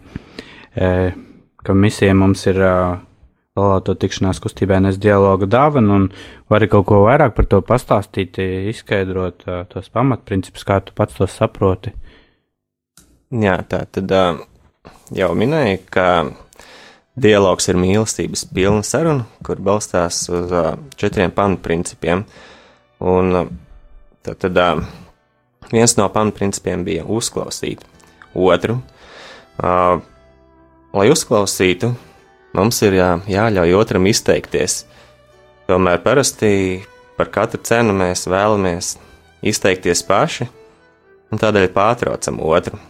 ka 1.65 1.77
misija 1.77 2.15
mums 2.17 2.45
ir 2.51 2.61
laulāto 3.55 3.95
tikšanās 3.99 4.41
kustībā 4.43 4.81
nes 4.83 4.99
dialoga 5.01 5.47
dāvana 5.51 5.99
un 5.99 6.09
vari 6.51 6.69
kaut 6.71 6.89
ko 6.91 7.05
vairāk 7.07 7.37
par 7.37 7.49
to 7.51 7.61
pastāstīt, 7.65 8.41
izskaidrot 8.71 9.47
tos 9.71 9.91
pamatprincipus, 9.95 10.67
kā 10.67 10.81
tu 10.85 10.97
pats 10.97 11.21
to 11.21 11.29
saproti. 11.31 11.95
Jā, 13.35 13.59
tā 13.69 13.85
tad 13.91 14.13
jau 15.15 15.31
minēja, 15.39 15.79
ka 15.91 16.09
dialogs 17.15 17.69
ir 17.71 17.79
mīlestības 17.79 18.47
pilna 18.55 18.83
saruna, 18.87 19.27
kur 19.47 19.61
balstās 19.63 20.25
uz 20.33 20.53
uh, 20.53 20.75
četriem 20.99 21.33
pamatprincipiem. 21.35 22.25
Un 23.05 23.37
uh, 23.39 23.53
tad, 24.27 24.41
tad 24.43 24.59
uh, 24.59 24.83
viens 25.71 25.97
no 25.99 26.09
pamatprincipiem 26.11 26.85
bija 26.87 27.07
uzklausīt 27.07 27.85
otru. 28.35 28.81
Uh, 29.63 30.01
lai 30.95 31.07
uzklausītu, 31.13 31.93
mums 32.55 32.83
ir 32.83 32.99
jā, 32.99 33.13
jāļauj 33.31 33.79
otram 33.79 34.11
izteikties. 34.11 34.83
Tomēr 35.71 36.03
parasti 36.05 36.83
par 37.17 37.31
katru 37.33 37.63
cenu 37.65 37.95
mēs 37.97 38.27
vēlamies 38.27 38.97
izteikties 39.47 40.03
paši, 40.05 40.49
un 41.31 41.41
tādēļ 41.41 41.71
pārtraucam 41.73 42.43
otru. 42.43 42.81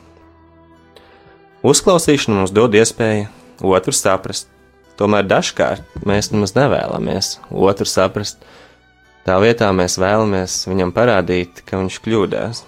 Uzklausīšana 1.65 2.41
mums 2.41 2.53
dod 2.53 2.75
iespēju 2.77 3.29
otru 3.65 3.95
saprast, 3.97 4.49
tomēr 4.99 5.27
dažkārt 5.27 6.05
mēs 6.07 6.31
nemaz 6.33 6.55
nevēlamies 6.57 7.39
otru 7.51 7.89
saprast. 7.89 8.43
Tā 9.25 9.39
vietā 9.41 9.71
mēs 9.73 9.97
vēlamies 9.97 10.67
viņam 10.69 10.93
parādīt, 10.93 11.63
ka 11.65 11.81
viņš 11.81 12.01
kļūdās. 12.05 12.65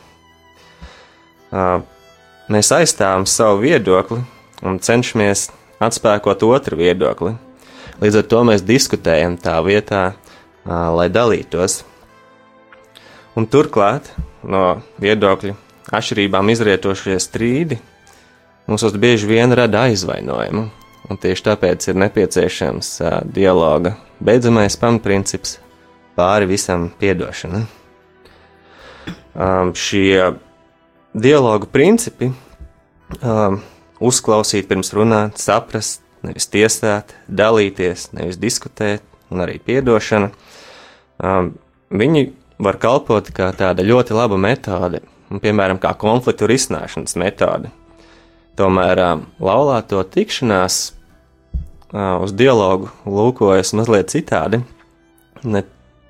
Mēs 2.49 2.71
aizstāvam 2.73 3.27
savu 3.29 3.61
viedokli 3.67 4.23
un 4.65 4.79
cenšamies 4.81 5.51
atspēkot 5.85 6.47
otru 6.49 6.79
viedokli. 6.81 7.35
Līdz 8.01 8.23
ar 8.23 8.27
to 8.31 8.41
mēs 8.49 8.65
diskutējam 8.65 9.37
tā 9.41 9.59
vietā, 9.65 10.15
lai 10.65 11.07
dalītos. 11.13 11.83
Un 13.37 13.45
turklāt 13.53 14.09
no 14.41 14.81
viedokļu 15.03 15.53
atšķirībām 15.93 16.49
izrietošie 16.55 17.19
strīdi 17.21 17.77
mūsos 18.67 18.97
bieži 18.99 19.29
vien 19.29 19.53
rada 19.55 19.85
aizvainojumu, 19.87 20.67
un 21.11 21.21
tieši 21.21 21.47
tāpēc 21.51 21.90
ir 21.90 22.01
nepieciešams 22.03 22.92
uh, 23.03 23.21
dialoga 23.25 23.97
beidzamais 24.21 24.77
pamatprincips 24.81 25.59
pāri 26.16 26.49
visam 26.49 26.88
piedošana. 27.01 27.64
Um, 29.37 29.75
šie 29.77 30.33
dialogu 31.12 31.69
principi 31.69 32.31
um, 33.21 33.61
uzklausīt 34.01 34.69
pirms 34.71 34.95
runāt, 34.97 35.37
saprast, 35.40 36.01
nevis 36.25 36.49
tiesāt, 36.51 37.14
dalīties, 37.29 38.11
nevis 38.16 38.40
diskutēt, 38.40 39.05
un 39.31 39.45
arī 39.45 39.59
piedošana. 39.62 40.33
Um, 41.21 41.53
viņi 41.92 42.31
var 42.62 42.81
kalpot 42.81 43.29
kā 43.37 43.51
tāda 43.57 43.85
ļoti 43.85 44.16
laba 44.16 44.40
metode, 44.40 45.03
un, 45.29 45.40
piemēram, 45.42 45.81
kā 45.83 45.92
konfliktu 46.01 46.49
risināšanas 46.49 47.19
metode. 47.21 47.73
Tomēr 48.57 49.03
laulāto 49.37 50.01
tikšanās 50.01 50.96
uz 51.92 52.35
dialogu 52.35 52.90
lūkojas 53.07 53.75
mazliet 53.77 54.11
citādi. 54.14 54.62
Ne 55.46 55.62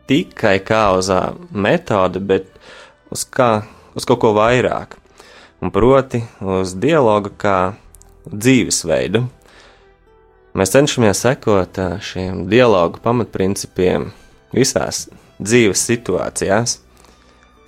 tikai 0.08 0.58
kā 0.64 0.90
uz 0.96 1.10
metodi, 1.50 2.22
bet 2.22 2.48
uz, 3.10 3.26
kā, 3.26 3.66
uz 3.96 4.06
kaut 4.08 4.22
ko 4.22 4.32
vairāk. 4.36 4.96
Un 5.60 5.72
proti, 5.72 6.22
uz 6.40 6.74
dialogu 6.78 7.32
kā 7.40 7.74
dzīvesveidu. 8.28 9.24
Mēs 10.56 10.72
cenšamies 10.72 11.20
sekot 11.20 11.78
šiem 12.00 12.46
dialogu 12.48 13.00
pamatprincipiem 13.04 14.08
visās 14.56 15.06
dzīves 15.36 15.82
situācijās. 15.90 16.78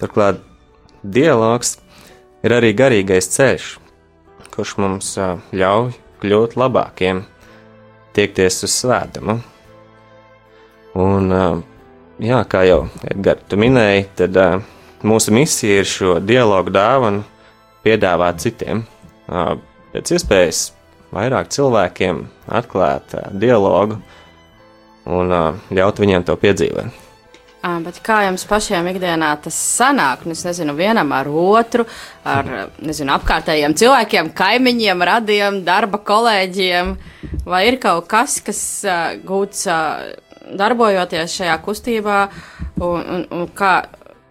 Turklāt 0.00 0.40
dialogs 1.02 1.76
ir 2.46 2.54
arī 2.56 2.72
garīgais 2.76 3.28
ceļš, 3.34 3.72
kurš 4.54 4.76
mums 4.80 5.10
ļauj 5.52 5.92
kļūt 6.22 6.56
labākiem, 6.58 7.24
tiekties 8.18 8.62
uz 8.66 8.74
svētumu. 8.74 9.38
Un, 10.98 11.32
jā, 12.18 12.42
kā 12.50 12.64
jau 12.66 12.80
Edgars, 13.06 13.46
tu 13.50 13.58
minēji, 13.60 14.08
tad 14.18 14.38
mūsu 15.06 15.34
misija 15.34 15.82
ir 15.82 15.88
šo 15.88 16.18
dialogu 16.24 16.72
dāvanu 16.74 17.22
piedāvāt 17.84 18.42
citiem. 18.42 18.82
Pēc 19.28 20.14
iespējas 20.16 20.62
vairāk 21.14 21.52
cilvēkiem 21.54 22.24
atklāt 22.58 23.14
dialogu 23.38 24.00
un 25.08 25.36
ļaut 25.72 26.02
viņiem 26.02 26.26
to 26.28 26.36
piedzīvot. 26.40 27.07
Bet 27.84 27.98
kā 28.04 28.20
jums 28.26 28.44
pašiem 28.48 28.86
ikdienā 28.92 29.32
tas 29.42 29.56
sanāk? 29.56 30.24
Nu, 30.26 30.36
es 30.36 30.44
nezinu, 30.46 30.74
vienam 30.78 31.10
ar 31.16 31.28
otru, 31.28 31.86
ar 32.28 32.48
nezinu, 32.78 33.12
apkārtējiem 33.16 33.74
cilvēkiem, 33.78 34.30
kaimiņiem, 34.38 35.04
radiem, 35.10 35.60
darba 35.66 36.00
kolēģiem. 36.06 36.94
Vai 37.48 37.64
ir 37.70 37.78
kaut 37.82 38.08
kas, 38.10 38.38
kas 38.44 38.60
uh, 38.86 39.14
gūts 39.26 39.66
uh, 39.70 40.08
darbojoties 40.58 41.38
šajā 41.40 41.56
kustībā, 41.64 42.18
un, 42.78 42.98
un, 43.02 43.24
un 43.34 43.46
kā 43.58 43.74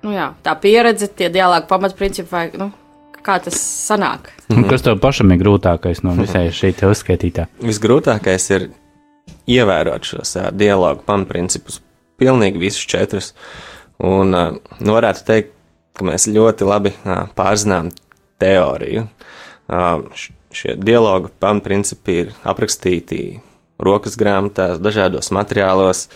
nu, 0.05 0.13
jā, 0.15 0.31
tā 0.45 0.55
pieredze, 0.61 1.09
tie 1.11 1.31
dialogu 1.33 1.67
pamatprincipi, 1.69 2.29
vai 2.31 2.45
nu, 2.57 2.69
kā 3.25 3.39
tas 3.43 3.59
sanāk? 3.59 4.31
Mhm. 4.47 4.69
Kas 4.71 4.85
tev 4.85 5.01
pašam 5.03 5.33
ir 5.35 5.41
grūtākais 5.43 6.03
no 6.07 6.15
visai 6.17 6.47
šī 6.55 6.71
te 6.79 6.89
uzskaitītā? 6.89 7.49
Visgrūtākais 7.65 8.47
ir 8.55 8.69
ievērot 9.51 10.07
šos 10.07 10.37
uh, 10.39 10.47
dialogu 10.55 11.03
pamatprincipus 11.07 11.81
pilnīgi 12.19 12.61
visus 12.61 12.85
četrus. 12.89 13.33
Un 13.97 14.33
nu, 14.33 14.93
varētu 14.93 15.23
teikt, 15.25 15.53
ka 15.97 16.05
mēs 16.05 16.27
ļoti 16.29 16.67
labi 16.67 16.93
pārzinām 17.37 17.89
teoriju. 18.41 19.07
Šie 20.57 20.75
dialogu 20.79 21.31
pamatprincipi 21.41 22.17
ir 22.21 22.33
aprakstīti 22.47 23.21
rokas 23.83 24.17
grāmatās, 24.17 24.81
dažādos 24.81 25.29
materiālos, 25.35 26.07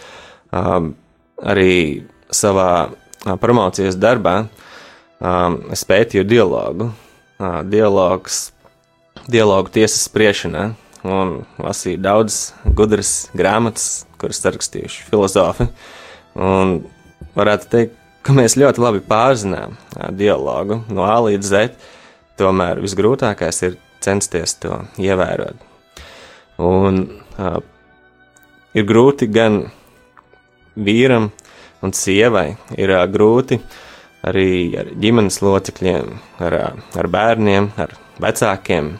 arī 0.52 1.74
savā 2.34 2.72
promocijas 3.42 3.98
darbā. 4.02 4.46
Es 5.74 5.84
pētīju 5.86 6.26
dialogu, 6.26 6.90
dialogs, 7.70 8.48
dialogu 9.30 9.74
tiesas 9.74 10.08
spriešanā 10.08 10.72
un 11.08 11.42
lasīju 11.62 12.02
daudzas 12.02 12.54
gudras 12.78 13.14
grāmatas, 13.38 14.06
kuras 14.22 14.44
rakstījuši 14.46 15.08
filozofi. 15.10 15.68
Un 16.38 16.78
varētu 17.36 17.70
teikt, 17.72 17.98
ka 18.22 18.36
mēs 18.38 18.58
ļoti 18.60 18.84
labi 18.84 19.02
pārzinām 19.06 19.76
dialogu 20.18 20.82
no 20.94 21.08
A 21.08 21.18
līdz 21.26 21.52
Z. 21.54 21.74
Tomēr 22.40 22.82
visgrūtākais 22.82 23.62
ir 23.68 23.78
censties 24.02 24.56
to 24.62 24.82
ievērot. 25.02 25.58
Un 26.62 27.04
uh, 27.42 27.60
ir 28.78 28.86
grūti 28.88 29.28
gan 29.32 29.64
vīram 30.78 31.30
un 31.82 31.94
sievai, 31.98 32.56
ir 32.78 32.94
uh, 32.94 33.06
grūti 33.10 33.60
arī 34.28 34.78
ar 34.78 34.92
ģimenes 35.02 35.40
locekļiem, 35.42 36.12
ar, 36.46 36.58
ar 36.78 37.10
bērniem, 37.10 37.72
ar 37.82 37.96
vecākiem, 38.22 38.94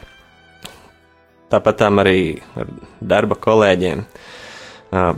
tāpat 1.52 1.84
arī 1.88 2.40
ar 2.58 2.70
darba 3.00 3.36
kolēģiem. 3.36 4.04
Uh, 4.92 5.12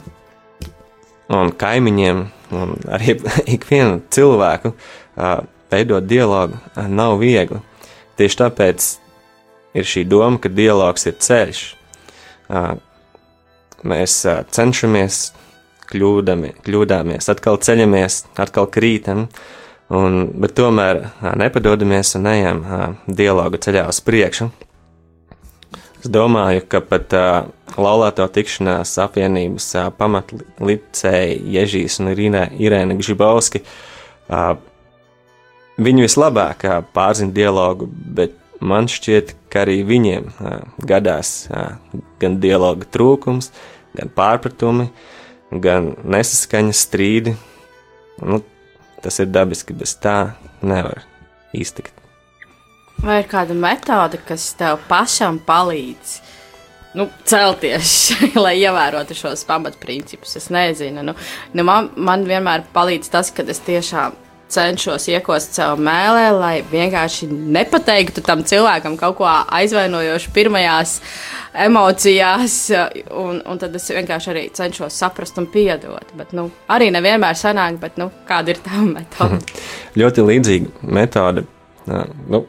un 1.35 1.53
kaimiņiem, 1.59 2.25
un 2.55 2.75
arī 2.95 3.17
ikvienu 3.57 4.03
cilvēku 4.15 4.75
uh, 4.75 5.45
veidot 5.73 6.07
dialogu 6.07 6.59
nav 6.89 7.19
viegli. 7.23 7.61
Tieši 8.19 8.41
tāpēc 8.45 8.91
ir 9.75 9.89
šī 9.89 10.05
doma, 10.07 10.39
ka 10.39 10.53
dialogs 10.53 11.09
ir 11.11 11.17
ceļš. 11.19 11.65
Uh, 12.51 12.75
mēs 13.85 14.21
cenšamies, 14.55 15.25
kļūdami, 15.91 16.55
kļūdāmies, 16.65 17.29
atkal 17.29 17.59
ceļamies, 17.61 18.23
atkal 18.41 18.69
krītam, 18.73 19.27
un, 19.93 20.23
bet 20.41 20.55
tomēr 20.57 21.03
nepadodamies 21.37 22.15
un 22.19 22.31
ejam 22.31 22.63
dialogu 23.07 23.61
ceļā 23.61 23.85
uz 23.93 24.01
priekšu. 24.05 24.49
Es 26.05 26.11
domāju, 26.13 26.61
ka 26.69 26.83
pat 26.85 27.15
uh, 27.17 27.47
laulāto 27.81 28.27
tikšanās 28.29 28.91
apvienības 29.01 29.71
uh, 29.81 29.87
pamatlicēji 29.97 31.39
Ježīs 31.55 31.97
un 32.03 32.11
Irīna, 32.11 32.43
Irēna 32.61 32.93
Gžibauski. 32.99 33.63
Uh, 34.29 34.59
viņi 35.81 36.05
vislabāk 36.05 36.67
uh, 36.69 36.83
pārzina 36.93 37.33
dialogu, 37.33 37.89
bet 37.89 38.37
man 38.61 38.85
šķiet, 38.93 39.33
ka 39.49 39.65
arī 39.65 39.79
viņiem 39.89 40.29
uh, 40.29 40.61
gadās 40.85 41.33
uh, 41.49 41.81
gan 42.21 42.37
dialoga 42.45 42.85
trūkums, 42.85 43.49
gan 43.97 44.13
pārpratumi, 44.13 44.91
gan 45.57 45.95
nesaskaņas 46.05 46.85
strīdi. 46.85 47.33
Nu, 48.21 48.45
tas 49.01 49.25
ir 49.25 49.33
dabiski, 49.33 49.73
bez 49.73 49.97
tā 50.05 50.35
nevar 50.61 51.01
iztikt. 51.57 52.04
Vai 53.05 53.19
ir 53.21 53.27
kāda 53.29 53.53
metode, 53.53 54.17
kas 54.25 54.47
tev 54.57 54.79
pašam 54.89 55.37
palīdz 55.45 56.13
nu, 56.97 57.05
celties, 57.29 58.15
lai 58.45 58.55
ievērotu 58.63 59.17
šos 59.19 59.43
pamatprincipus? 59.45 60.39
Es 60.41 60.49
nezinu. 60.55 61.03
Nu, 61.05 61.13
nu 61.53 61.67
man, 61.69 61.91
man 61.97 62.25
vienmēr 62.25 62.65
palīdz 62.73 63.11
tas, 63.13 63.29
ka 63.35 63.45
es 63.45 63.61
tiešām 63.67 64.17
cenšos 64.55 65.09
iekost 65.13 65.59
sev 65.59 65.75
mēlē, 65.85 66.25
lai 66.39 66.55
vienkārši 66.71 67.29
nepateiktu 67.29 68.25
tam 68.25 68.45
cilvēkam 68.47 68.97
kaut 69.01 69.19
ko 69.19 69.29
aizvainojošu 69.29 70.33
pirmajās 70.33 70.97
emocijās, 71.67 72.59
un, 73.11 73.43
un 73.45 73.61
tad 73.61 73.77
es 73.77 73.91
vienkārši 73.93 74.33
arī 74.33 74.47
cenšos 74.57 74.97
saprast 75.05 75.37
un 75.43 75.51
piedot. 75.53 76.17
Bet, 76.17 76.33
nu, 76.33 76.49
arī 76.73 76.89
nevienmēr 76.95 77.37
sanāk, 77.37 77.77
bet 77.85 78.01
nu, 78.01 78.09
kāda 78.29 78.57
ir 78.57 78.65
tā 78.65 78.81
metode? 78.97 79.45
Ļoti 80.01 80.29
līdzīga 80.33 80.93
metode. 81.03 81.45
Nu, 81.85 82.47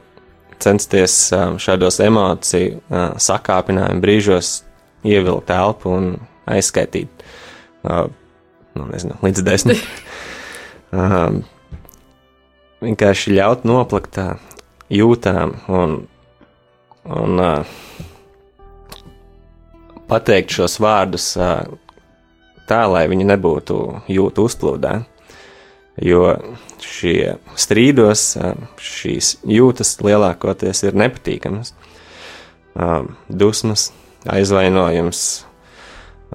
censties 0.63 1.15
šādos 1.61 1.99
emociju 2.03 2.79
sakāpinājumu 3.21 4.03
brīžos 4.03 4.57
ievilkt 5.05 5.51
elpu 5.53 5.91
un 5.93 6.11
aizskaitīt 6.49 7.25
nu, 7.85 8.87
nezinu, 8.89 9.17
līdz 9.23 9.45
desmit. 9.45 9.81
Vienkārši 12.85 13.35
ļaut 13.37 13.65
noplakt 13.65 14.19
jūtām 14.93 15.55
un, 15.71 15.95
un 17.05 17.43
pateikt 20.09 20.53
šos 20.57 20.77
vārdus 20.83 21.31
tā, 22.69 22.81
lai 22.89 23.05
viņi 23.09 23.25
nebūtu 23.31 23.79
jūtu 24.11 24.45
uzplūdā. 24.49 24.99
Jo 26.03 26.33
šie 26.83 27.37
strīdos, 27.55 28.33
ā, 28.35 28.53
šīs 28.81 29.37
jūtas 29.47 29.93
lielākoties 30.03 30.83
ir 30.83 30.97
nepatīkamas. 30.99 31.71
Ā, 32.75 33.05
Dusmas, 33.31 33.89
aizvainojums, 34.27 35.21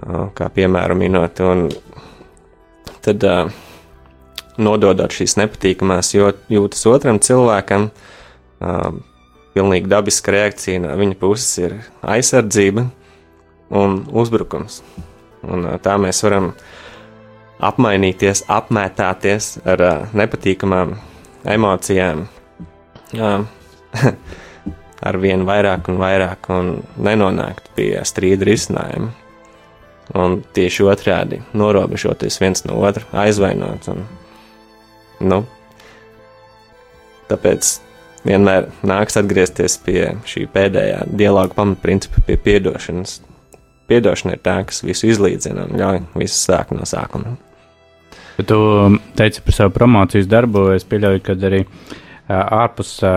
ā, 0.01 0.23
kā 0.37 0.49
piemēram 0.55 1.03
minot, 1.03 1.43
un 1.45 1.67
tad 3.05 3.27
ā, 3.27 3.35
nododot 4.61 5.13
šīs 5.13 5.37
nepatīkamās 5.37 6.15
jūtas 6.17 6.87
otram 6.89 7.21
cilvēkam, 7.21 7.91
ā, 8.65 8.75
pilnīgi 9.53 9.91
dabiska 9.91 10.33
reakcija 10.33 10.81
no 10.87 10.97
viņa 10.97 11.17
puses 11.21 11.53
ir 11.61 11.77
aizsardzība 12.01 12.87
un 13.77 14.01
uzbrukums. 14.09 14.81
Un 15.45 15.69
ā, 15.69 15.77
tā 15.81 15.97
mēs 16.01 16.25
varam 16.25 16.51
apmainīties, 17.61 18.45
apmētāties 18.51 19.55
ar 19.69 19.83
ā, 19.85 19.93
nepatīkamām 20.17 20.95
emocijām, 21.53 22.25
ā, 23.17 23.31
ar 25.07 25.17
vien 25.21 25.45
vairāk 25.47 25.89
un 25.91 25.99
vairāk, 26.01 26.49
un 26.53 26.73
nenonākt 27.01 27.71
pie 27.77 27.93
strīda 28.07 28.47
risinājuma. 28.49 29.11
Un 30.17 30.41
tieši 30.55 30.83
otrādi- 30.91 31.39
norobežoties 31.59 32.39
viens 32.41 32.65
no 32.65 32.81
otra, 32.83 33.05
aizvainot. 33.23 33.87
Un, 33.93 34.03
nu, 35.21 35.45
tāpēc 37.29 37.77
vienmēr 38.27 38.67
nāks 38.83 39.17
atgriezties 39.21 39.77
pie 39.85 40.17
šī 40.27 40.47
pēdējā 40.51 41.05
dialoga 41.15 41.55
pamatprincipa, 41.55 42.25
pie 42.27 42.37
piedošanas. 42.37 43.21
Piedošana 43.87 44.35
ir 44.35 44.43
tā, 44.43 44.57
kas 44.67 44.83
visu 44.83 45.07
izlīdzina 45.11 45.67
un 45.67 45.79
ļauj 45.79 46.03
visu 46.15 46.37
sākt 46.43 46.75
no 46.75 46.83
sākuma. 46.87 47.37
Bet 48.41 48.47
tu 48.49 48.97
teici 49.13 49.41
par 49.45 49.53
savu 49.53 49.69
promocijas 49.75 50.25
darbu. 50.25 50.71
Es 50.73 50.81
pieļauju, 50.89 51.19
ka 51.21 51.35
arī 51.45 51.59
ā, 51.61 52.39
ārpus 52.63 52.95
ā, 53.05 53.11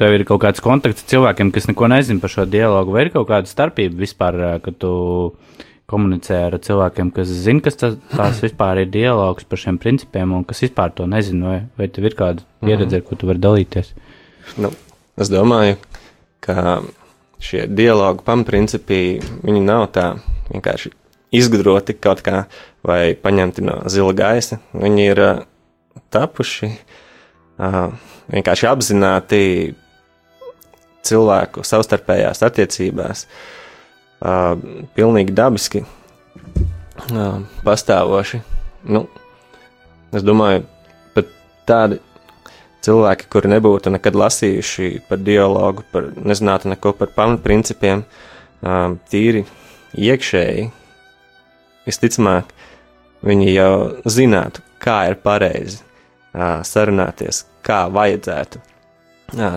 tev 0.00 0.14
ir 0.16 0.22
kaut 0.24 0.40
kāds 0.40 0.62
kontakts 0.64 1.02
ar 1.02 1.10
cilvēkiem, 1.12 1.50
kas 1.52 1.68
neko 1.68 1.90
nezina 1.92 2.22
par 2.22 2.32
šo 2.32 2.46
dialogu, 2.48 2.94
vai 2.94 3.02
ir 3.04 3.10
kaut 3.12 3.28
kāda 3.28 3.50
starpība 3.50 4.00
vispār, 4.00 4.38
ā, 4.40 4.52
kad 4.64 4.78
tu 4.80 4.92
komunicē 5.92 6.38
ar 6.46 6.56
cilvēkiem, 6.64 7.10
kas 7.12 7.34
zina, 7.44 7.60
kas 7.66 7.76
tas, 7.82 7.98
tās 8.14 8.40
vispār 8.40 8.80
ir 8.86 8.88
dialogs 8.94 9.44
par 9.44 9.60
šiem 9.60 9.76
principiem 9.82 10.32
un 10.38 10.46
kas 10.48 10.64
vispār 10.64 10.94
to 10.96 11.04
nezina, 11.10 11.44
vai, 11.50 11.58
vai 11.76 11.90
tev 11.92 12.08
ir 12.08 12.16
kāda 12.16 12.46
pieredze, 12.64 13.02
ar 13.02 13.04
ko 13.04 13.20
tu 13.20 13.28
vari 13.28 13.44
dalīties? 13.44 13.92
Nu, 14.56 14.72
es 15.20 15.28
domāju, 15.28 15.76
ka 16.40 16.78
šie 17.44 17.66
dialogu 17.68 18.24
pamatprincipi 18.24 19.02
viņi 19.44 19.66
nav 19.68 19.90
tā 19.92 20.14
vienkārši 20.48 20.94
izgudroti 21.34 21.94
kaut 21.94 22.22
kā 22.26 22.44
vai 22.86 23.14
paņemti 23.18 23.64
no 23.66 23.80
zila 23.90 24.14
gaisa. 24.16 24.60
Viņi 24.74 25.06
ir 25.12 25.22
uh, 25.24 25.42
tapuši 26.14 26.70
uh, 26.70 27.86
vienkārši 28.32 28.68
apzināti 28.70 29.42
cilvēku 31.06 31.64
savstarpējās 31.64 32.42
attiecībās, 32.46 33.24
uh, 34.20 34.52
pilnīgi 34.96 35.34
dabiski 35.36 35.84
pastāvoši. 37.64 38.42
Nu, 38.92 39.06
es 40.12 40.24
domāju, 40.24 40.66
pat 41.14 41.30
tādi 41.68 42.00
cilvēki, 42.84 43.28
kuri 43.32 43.52
nebūtu 43.54 43.92
nekad 43.92 44.16
lasījuši 44.18 45.00
par 45.08 45.20
dialogu, 45.24 45.84
par, 45.92 46.10
nezinātu 46.16 46.70
neko 46.72 46.92
par 46.98 47.12
pamatprincipiem, 47.16 48.04
tīri 49.12 49.44
iekšēji, 49.96 50.68
visticamāk, 51.90 52.54
viņi 53.26 53.52
jau 53.52 53.74
zinātu, 54.08 54.64
kā 54.80 55.02
ir 55.10 55.20
pareizi 55.20 55.82
sarunāties, 56.64 57.44
kā 57.66 57.84
vajadzētu 57.92 58.62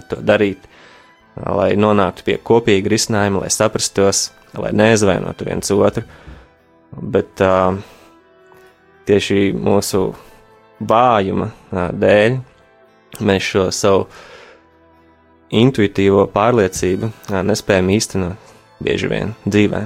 to 0.10 0.20
darīt, 0.26 0.66
lai 1.38 1.72
nonāktu 1.80 2.26
pie 2.28 2.38
kopīga 2.46 2.92
risinājuma, 2.94 3.46
lai 3.46 3.54
saprastos, 3.54 4.28
lai 4.58 4.74
neaizvainotu 4.76 5.48
viens 5.48 5.72
otru. 5.74 6.04
Bet 6.94 7.42
tieši 9.08 9.40
mūsu 9.58 10.04
vājuma 10.84 11.50
dēļ 11.74 12.38
mēs 13.24 13.50
šo 13.50 13.66
savu 13.74 14.06
intuitīvo 15.54 16.28
pārliecību 16.34 17.12
nespējam 17.46 17.90
īstenot 17.94 18.54
bieži 18.84 19.10
vien 19.12 19.34
dzīvē. 19.46 19.86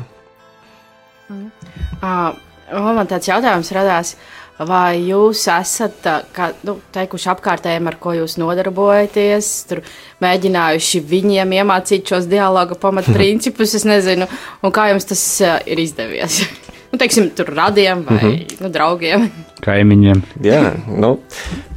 Uh, 2.02 2.34
man 2.72 3.08
tāds 3.10 3.30
jautājums 3.30 3.72
radās, 3.76 4.16
vai 4.58 4.98
jūs 5.06 5.44
esat 5.54 6.08
kā, 6.34 6.50
nu, 6.66 6.78
teikuši 6.96 7.30
apkārtējiem, 7.34 7.90
ar 7.90 7.98
ko 8.02 8.16
jūs 8.18 8.38
nodarbojaties, 8.42 9.50
tur 9.70 9.84
mēģinājuši 10.24 11.04
viņiem 11.12 11.54
iemācīt 11.60 12.10
šos 12.10 12.30
dialogu 12.32 12.80
pamatprincipus, 12.82 13.76
es 13.78 13.86
nezinu, 13.88 14.28
un 14.64 14.74
kā 14.74 14.90
jums 14.92 15.08
tas 15.10 15.24
ir 15.70 15.84
izdevies? 15.84 16.42
nu, 16.92 17.00
teiksim, 17.00 17.30
tur 17.38 17.54
radiem 17.54 18.04
vai 18.08 18.18
mm 18.18 18.30
-hmm. 18.30 18.62
nu, 18.64 18.70
draugiem. 18.70 19.30
Kaimiņiem. 19.68 20.22
Jā, 20.44 20.74
nu, 20.88 21.20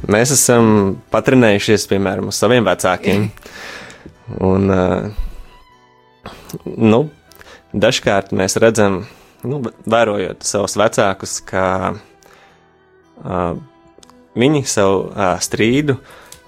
mēs 0.07 0.33
esam 0.33 0.97
patrenējušies, 1.11 1.87
piemēram, 1.87 2.27
uz 2.27 2.35
saviem 2.35 2.65
vecākiem. 2.65 3.29
Un, 4.39 4.69
ā, 4.71 5.11
nu, 6.65 7.09
dažkārt 7.73 8.31
mēs 8.31 8.57
redzam, 8.57 9.05
nu, 9.47 9.61
vērojot 9.89 10.45
savus 10.45 10.77
vecākus, 10.79 11.39
ka 11.45 11.65
uh, 11.93 13.57
viņi 14.37 14.63
savu 14.69 15.03
uh, 15.09 15.35
strīdu 15.41 15.97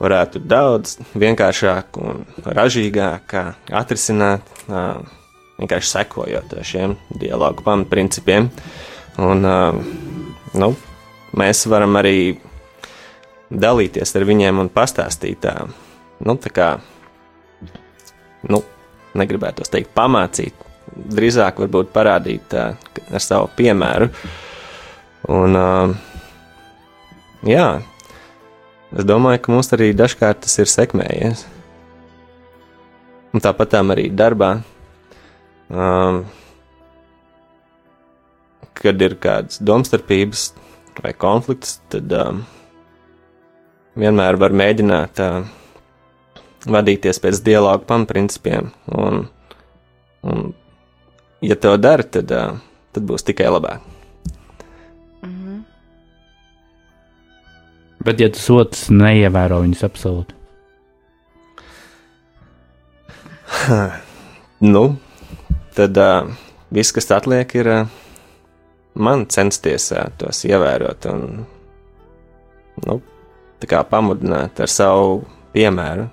varētu 0.04 0.42
daudz 0.50 0.98
vienkāršāk 1.16 2.00
un 2.02 2.24
ražīgāk 2.44 3.36
atrisināt, 3.72 4.48
uh, 4.68 5.04
vienkārši 5.60 5.92
sekojot 5.94 6.58
šiem 6.66 6.98
dialogu 7.22 7.64
pamatprincipiem. 7.66 8.50
Un, 9.22 9.46
uh, 9.46 9.78
nu, 10.58 10.74
mēs 11.38 11.66
varam 11.70 12.00
arī 12.02 12.36
dalīties 13.54 14.16
ar 14.18 14.26
viņiem 14.28 14.64
un 14.64 14.72
pastāstīt 14.74 15.44
tā, 15.46 15.54
nu, 16.26 16.36
tā 16.42 16.52
kā, 16.54 16.70
nu, 18.50 18.64
negribētu 19.18 19.66
teikt, 19.70 19.94
pamācīt, 19.96 20.63
drīzāk 20.94 21.62
varbūt 21.64 21.94
parādīt 21.94 22.46
tā, 22.54 22.74
ar 23.10 23.24
savu 23.24 23.50
piemēru. 23.58 24.10
Un, 25.34 25.56
uh, 25.56 25.94
jā, 27.48 27.68
es 28.92 29.08
domāju, 29.08 29.42
ka 29.44 29.54
mums 29.56 29.72
arī 29.76 29.92
dažkārt 29.98 30.44
tas 30.46 30.58
ir 30.60 30.72
sekmējies. 30.72 31.46
Un 33.34 33.42
tāpat 33.42 33.74
tā 33.74 33.82
arī 33.96 34.10
darbā. 34.14 34.56
Um, 35.74 36.24
kad 38.78 39.02
ir 39.02 39.16
kādas 39.22 39.62
domstarpības 39.64 40.52
vai 41.02 41.14
konflikts, 41.18 41.80
tad 41.90 42.12
um, 42.14 42.44
vienmēr 43.98 44.38
var 44.42 44.54
mēģināt 44.54 45.22
uh, 45.24 45.48
vadīties 46.70 47.22
pēc 47.24 47.42
dialogu 47.46 47.88
pamatprincipiem. 47.90 48.70
Un, 48.94 49.24
un, 50.28 50.52
ja 51.44 51.58
to 51.60 51.76
dara, 51.78 52.04
tad, 52.04 52.32
uh, 52.32 52.56
tad 52.96 53.10
būs 53.10 53.28
tikai 53.28 53.50
labāk. 53.52 53.90
Bet, 58.04 58.20
ja 58.20 58.28
tas 58.36 58.50
otrs 58.52 58.90
neievēro 58.92 59.62
viņus 59.64 59.86
absolūti, 59.88 60.36
Nu, 64.60 64.96
tad 65.74 65.98
uh, 65.98 66.30
viss, 66.74 66.94
kas 66.96 67.12
atliek, 67.12 67.56
ir 67.56 67.70
uh, 67.70 67.88
man 68.96 69.26
censties 69.32 69.92
uh, 69.94 70.08
tos 70.18 70.44
ievērot. 70.48 71.08
Un, 71.12 71.44
nu, 72.88 73.00
tā 73.62 73.70
kā 73.70 73.84
pamudināt 73.88 74.62
ar 74.64 74.72
savu 74.72 75.24
piemēru. 75.56 76.08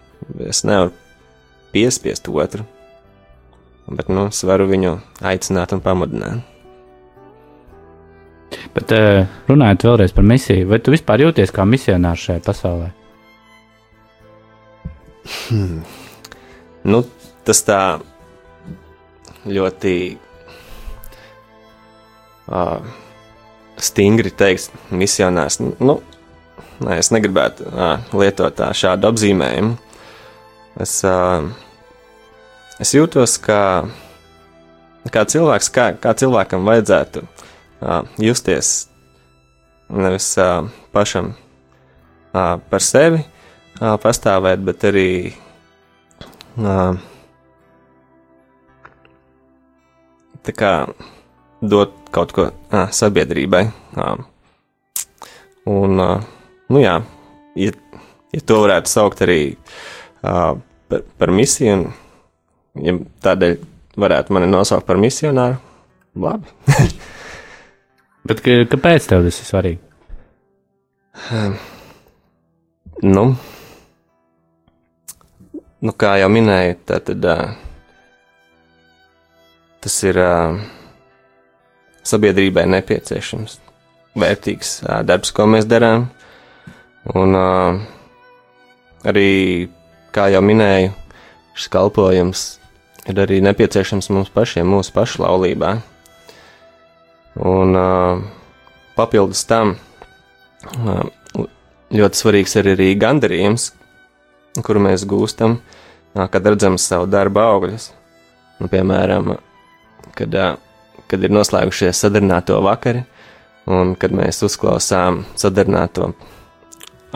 Es 0.47 0.65
nevaru 0.69 0.93
piespiest 1.75 2.29
otru, 2.29 2.67
bet 3.91 4.09
nu, 4.09 4.29
es 4.31 4.45
varu 4.47 4.69
viņu 4.71 4.97
aicināt 5.27 5.75
un 5.75 5.83
pamudināt. 5.85 6.47
Bet 8.75 8.93
eh, 8.95 9.27
runājot 9.51 9.87
vēlreiz 9.87 10.15
par 10.15 10.27
misiju, 10.27 10.69
vai 10.71 10.81
tu 10.83 10.95
vispār 10.95 11.25
jūties 11.25 11.53
kā 11.55 11.67
misionārs 11.67 12.25
šajā 12.27 12.43
pasaulē? 12.47 12.91
Hmm. 15.49 15.83
Nu, 16.87 17.03
tas 17.47 17.61
tā 17.67 17.81
ļoti 19.47 19.95
uh, 22.51 22.79
stingri 23.81 24.33
teiks, 24.33 24.69
misionārs. 24.91 25.61
Nu, 25.61 25.99
nē, 26.85 26.99
es 27.01 27.13
negribētu 27.15 27.69
uh, 27.71 27.97
lietot 28.17 28.57
tā, 28.59 28.71
šādu 28.77 29.11
apzīmējumu. 29.11 29.77
Es, 30.81 30.99
uh, 31.07 31.47
es 32.81 32.95
jūtos 32.97 33.37
kā, 33.45 33.61
kā 35.13 35.25
cilvēks, 35.29 35.69
kā, 35.75 35.91
kā 36.01 36.15
cilvēkam 36.17 36.65
vajadzētu 36.69 37.25
uh, 37.25 38.01
justies 38.21 38.89
nevis 39.91 40.33
uh, 40.39 40.65
pašam 40.95 41.33
uh, 41.35 42.57
par 42.71 42.85
sevi 42.85 43.21
uh, 43.21 43.97
pastāvēt, 44.01 44.63
bet 44.65 44.87
arī 44.89 45.11
uh, 46.61 46.99
tā 50.47 50.57
kā 50.57 50.75
dot 51.61 51.97
kaut 52.15 52.35
ko 52.37 52.49
uh, 52.51 52.87
sabiedrībai. 52.95 53.65
Uh, 53.97 54.23
un, 55.71 56.01
uh, 56.01 56.29
nu 56.73 56.83
jā, 56.83 57.01
ja, 57.61 57.75
ja 58.33 58.45
to 58.47 58.63
varētu 58.65 58.91
saukt 58.91 59.25
arī 59.27 59.41
uh, 59.53 60.55
par, 60.89 61.05
par 61.19 61.35
misiju, 61.35 61.77
un 61.77 61.91
ja 62.79 62.97
tādēļ 63.25 63.57
varētu 64.01 64.35
mani 64.35 64.51
nosaukt 64.51 64.87
par 64.87 65.01
misionāru, 65.01 65.59
labi. 66.15 66.51
Bet 68.29 68.43
kāpēc 68.45 69.09
tev 69.11 69.25
tas 69.27 69.41
ir 69.41 69.49
svarīgi? 69.49 69.81
Um, 71.35 71.57
nu, 73.03 73.25
nu, 75.81 75.95
kā 75.99 76.15
jau 76.21 76.29
minēju, 76.33 76.77
tad, 76.87 77.09
tad 77.09 77.27
uh, 77.27 77.57
tas 79.83 79.97
ir 80.07 80.21
uh, 80.21 80.61
sabiedrībai 82.07 82.69
nepieciešams, 82.77 83.59
vērtīgs 84.21 84.77
uh, 84.85 85.01
darbs, 85.07 85.35
ko 85.35 85.49
mēs 85.51 85.69
darām. 85.69 86.11
Un 87.17 87.33
arī, 89.09 89.31
kā 90.13 90.27
jau 90.29 90.43
minēju, 90.45 90.93
šis 91.57 91.71
kalpojums 91.73 92.43
ir 93.09 93.21
arī 93.23 93.41
nepieciešams 93.45 94.11
mums 94.13 94.31
pašiem, 94.35 94.69
mūsu 94.69 94.93
pašu 94.95 95.23
laulībā. 95.25 95.75
Un 97.41 97.77
uh, 97.79 98.23
papildus 98.99 99.45
tam 99.49 99.77
uh, 99.77 101.05
ļoti 101.95 102.21
svarīgs 102.21 102.57
ir 102.61 102.73
arī 102.75 102.91
gandarījums, 103.01 103.71
kuru 104.67 104.83
mēs 104.89 105.07
gūstam, 105.09 105.61
uh, 105.61 106.27
kad 106.33 106.47
redzam 106.47 106.79
savu 106.81 107.09
darbu 107.11 107.43
augļus. 107.45 107.91
Nu, 108.61 108.69
piemēram, 108.69 109.37
kad, 110.19 110.35
uh, 110.35 110.59
kad 111.09 111.25
ir 111.25 111.33
noslēgušies 111.33 112.03
sadarināto 112.05 112.59
vakari, 112.67 113.07
un 113.71 113.95
kad 114.01 114.13
mēs 114.17 114.43
uzklausām 114.45 115.23
sadarināto 115.39 116.11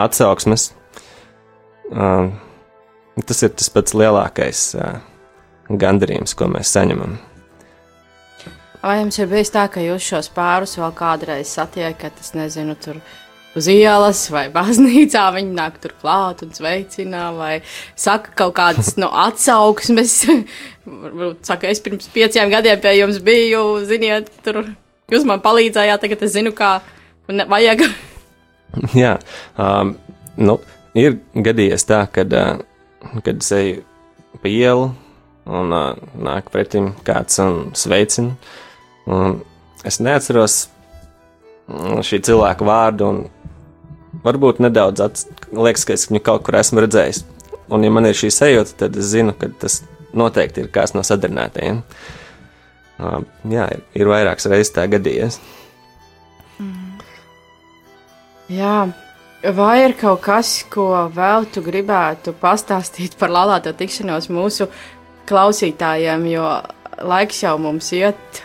atsauksmes, 0.00 0.70
uh, 1.90 2.30
tas 3.26 3.42
ir 3.44 3.52
tas 3.58 3.68
pats 3.74 3.98
lielākais 3.98 4.70
uh, 4.78 5.02
gandarījums, 5.68 6.34
ko 6.36 6.48
mēs 6.52 6.72
saņemam. 6.74 7.16
Vai 8.84 8.98
jums 8.98 9.16
ir 9.16 9.30
bijis 9.30 9.48
tā, 9.48 9.64
ka 9.72 9.80
jūs 9.80 10.04
šos 10.04 10.26
pārus 10.34 10.74
vēl 10.76 10.90
kādreiz 10.96 11.48
satiekat, 11.56 12.18
es 12.20 12.34
nezinu, 12.36 12.74
tur 12.76 12.98
uz 13.56 13.68
ielas 13.70 14.26
vai 14.28 14.48
baznīcā, 14.52 15.22
viņi 15.32 15.54
nāk 15.56 15.78
tur 15.80 15.94
klāt 16.02 16.42
un 16.44 16.50
sveicina, 16.52 17.30
vai 17.32 17.54
saka 17.96 18.34
kaut 18.36 18.52
kādas 18.58 18.92
no 19.00 19.08
atsauksmes. 19.24 20.18
Varbūt 21.04 21.48
saka, 21.48 21.70
es 21.72 21.80
pirms 21.80 22.10
pieciem 22.12 22.52
gadiem 22.52 22.82
pie 22.82 22.92
jums 22.98 23.22
biju, 23.24 23.62
ziniet, 23.88 24.28
tur 24.44 24.60
jūs 25.12 25.24
man 25.28 25.40
palīdzējāt, 25.44 26.04
tagad 26.04 26.26
es 26.26 26.34
zinu, 26.36 26.52
kā 26.52 26.76
vajag. 27.28 27.86
Jā, 29.02 29.14
um, 29.56 29.94
nu, 30.36 30.58
ir 30.98 31.22
gadījies 31.32 31.88
tā, 31.88 32.02
kad, 32.12 32.36
uh, 32.36 33.16
kad 33.24 33.40
es 33.40 33.50
eju 33.54 33.80
pa 34.42 34.52
ielu 34.52 34.92
un 35.44 35.74
uh, 35.74 35.92
nāk 36.16 36.50
pretim 36.52 36.92
kāds 37.04 37.40
un 37.42 37.70
sveicina. 37.76 38.34
Un 39.04 39.40
es 39.84 40.00
neatceros 40.00 40.64
mm, 41.68 42.00
šī 42.06 42.22
cilvēka 42.24 42.66
vārdu, 42.66 43.10
un 43.10 44.20
varbūt 44.24 44.62
nedaudz 44.64 45.04
ats, 45.04 45.28
liekas, 45.52 45.84
ka 45.84 45.96
es 45.96 46.08
viņu 46.08 46.22
kaut 46.24 46.46
kur 46.46 46.58
esmu 46.60 46.84
redzējis. 46.84 47.24
Un, 47.72 47.84
ja 47.84 47.92
man 47.92 48.08
ir 48.08 48.16
šī 48.16 48.30
sajūta, 48.32 48.76
tad 48.84 48.96
es 49.00 49.12
zinu, 49.12 49.34
ka 49.36 49.48
tas 49.60 49.82
noteikti 50.16 50.64
ir 50.64 50.72
kāds 50.72 50.94
no 50.96 51.04
sadarbinātajiem. 51.04 51.82
Uh, 52.94 53.20
jā, 53.50 53.68
ir, 53.74 53.84
ir 53.98 54.10
vairākas 54.10 54.48
reizes 54.52 54.72
tā 54.72 54.86
gadījies. 54.88 55.40
Mm. 56.62 56.84
Jā, 58.54 58.76
vai 59.56 59.84
ir 59.86 59.96
kaut 59.98 60.20
kas, 60.24 60.56
ko 60.72 60.88
vēl 61.12 61.48
tu 61.52 61.62
gribētu 61.64 62.34
pastāstīt 62.40 63.16
par 63.20 63.32
laulāto 63.32 63.72
tikšanos 63.76 64.28
mūsu 64.32 64.68
klausītājiem, 65.28 66.26
jo 66.32 66.48
laiks 67.04 67.42
jau 67.44 67.56
mums 67.60 67.90
iet 67.96 68.42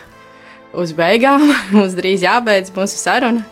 uz 0.76 0.92
beigām. 0.96 1.48
Mums 1.74 1.96
drīz 1.98 2.24
jābeidz 2.26 2.72
mūsu 2.74 2.98
saruna. 3.00 3.44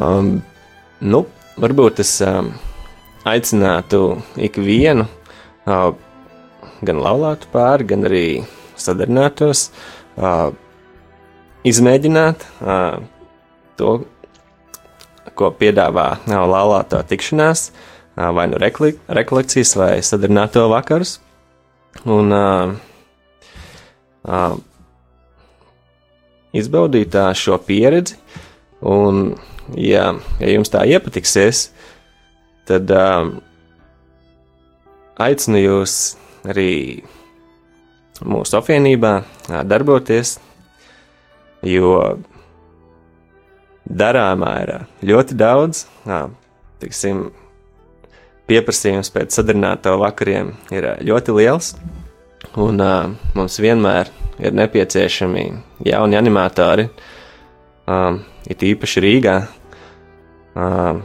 Um, 0.00 0.40
nu, 1.00 1.24
varbūt 1.60 2.02
es 2.04 2.12
um, 2.24 2.52
aicinātu 3.28 4.18
ikvienu, 4.36 5.06
uh, 5.64 5.90
gan 6.84 7.00
laulātu 7.00 7.48
pāri, 7.52 7.88
gan 7.88 8.04
arī 8.08 8.26
sadarbinātos, 8.76 9.70
uh, 10.20 10.50
izmēģināt 11.66 12.44
uh, 12.60 13.00
to, 13.80 13.98
ko 15.36 15.52
piedāvā 15.56 16.08
uh, 16.18 16.42
laulāto 16.44 17.00
tikšanās, 17.08 17.70
uh, 17.72 18.30
vai 18.36 18.48
nu 18.52 18.60
rekolekcijas, 18.60 19.76
vai 19.80 19.94
sadarbināto 20.04 20.68
vakarus. 20.72 21.18
Un, 22.04 22.32
uh, 22.32 22.74
uh, 24.28 24.56
izbaudīt 26.56 27.16
šo 27.38 27.58
pieredzi. 27.64 28.18
Un, 28.86 29.34
ja, 29.80 30.10
ja 30.40 30.52
jums 30.52 30.70
tā 30.72 30.84
iepatiksies, 30.86 31.70
tad 32.68 32.90
um, 32.92 33.36
aicinu 35.22 35.62
jūs 35.62 35.96
arī 36.46 37.02
mūsu 38.26 38.58
apvienībā 38.60 39.12
darboties, 39.68 40.36
jo 41.66 41.96
darāmā 43.86 44.52
ir 44.64 44.72
ļoti 45.08 45.36
daudz. 45.38 45.86
Tiksim, 46.82 47.30
pieprasījums 48.46 49.10
pēc 49.14 49.36
sadarināto 49.36 49.96
vakariem 50.00 50.52
ir 50.74 50.88
ļoti 51.06 51.34
liels, 51.36 51.74
un 52.60 52.80
uh, 52.82 53.10
mums 53.36 53.58
vienmēr 53.62 54.10
ir 54.38 54.54
nepieciešami 54.56 55.44
jauni 55.88 56.18
animatori, 56.18 56.86
um, 57.90 58.20
it 58.46 58.62
īpaši 58.62 59.02
Rīgā, 59.04 59.36
um, 60.54 61.02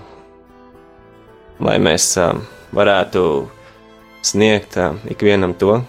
lai 1.61 1.77
mēs 1.81 2.11
um, 2.21 2.43
varētu 2.75 3.25
sniegt 4.25 4.77
um, 4.77 4.99
ikvienam 5.09 5.55
to, 5.57 5.79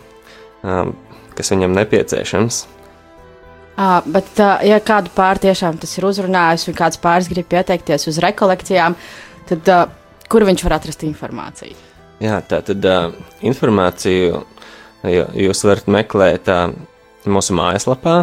um, 0.65 0.95
kas 1.37 1.53
viņam 1.53 1.75
nepieciešams. 1.77 2.67
À, 3.73 4.03
bet, 4.05 4.29
uh, 4.37 4.61
ja 4.69 4.79
kādu 4.85 5.13
pāri 5.17 5.49
tiešām 5.49 5.79
tas 5.81 5.97
ir 5.97 6.05
uzrunājis, 6.05 6.69
un 6.69 6.77
kāds 6.77 7.01
pāris 7.01 7.29
grib 7.33 7.49
pieteikties 7.53 8.09
uz 8.11 8.21
rekolekcijām, 8.23 8.97
tad 9.49 9.71
uh, 9.73 9.87
kur 10.33 10.47
viņš 10.49 10.65
var 10.65 10.79
atrast 10.79 11.05
informāciju? 11.05 11.77
Jā, 12.23 12.39
tā 12.49 12.63
tad 12.65 12.85
uh, 12.89 13.13
informāciju 13.45 14.41
jūs 15.03 15.63
varat 15.67 15.89
meklēt 15.91 16.49
uh, 16.53 16.71
mūsu 17.27 17.57
mājaslapā, 17.59 18.17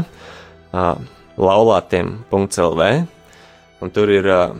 uh, 0.71 0.91
laulātiem.lv. 1.39 2.89
Tur 3.95 4.11
ir 4.11 4.29
uh, 4.31 4.55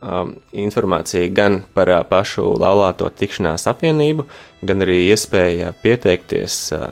um, 0.00 0.32
informācija 0.52 1.28
gan 1.32 1.60
par 1.76 1.92
uh, 1.92 2.02
pašu 2.08 2.48
laulāto 2.60 3.08
tikšanās 3.12 3.68
apvienību, 3.70 4.26
gan 4.66 4.84
arī 4.84 5.02
iespēja 5.10 5.72
pieteikties 5.82 6.58
uh, 6.76 6.88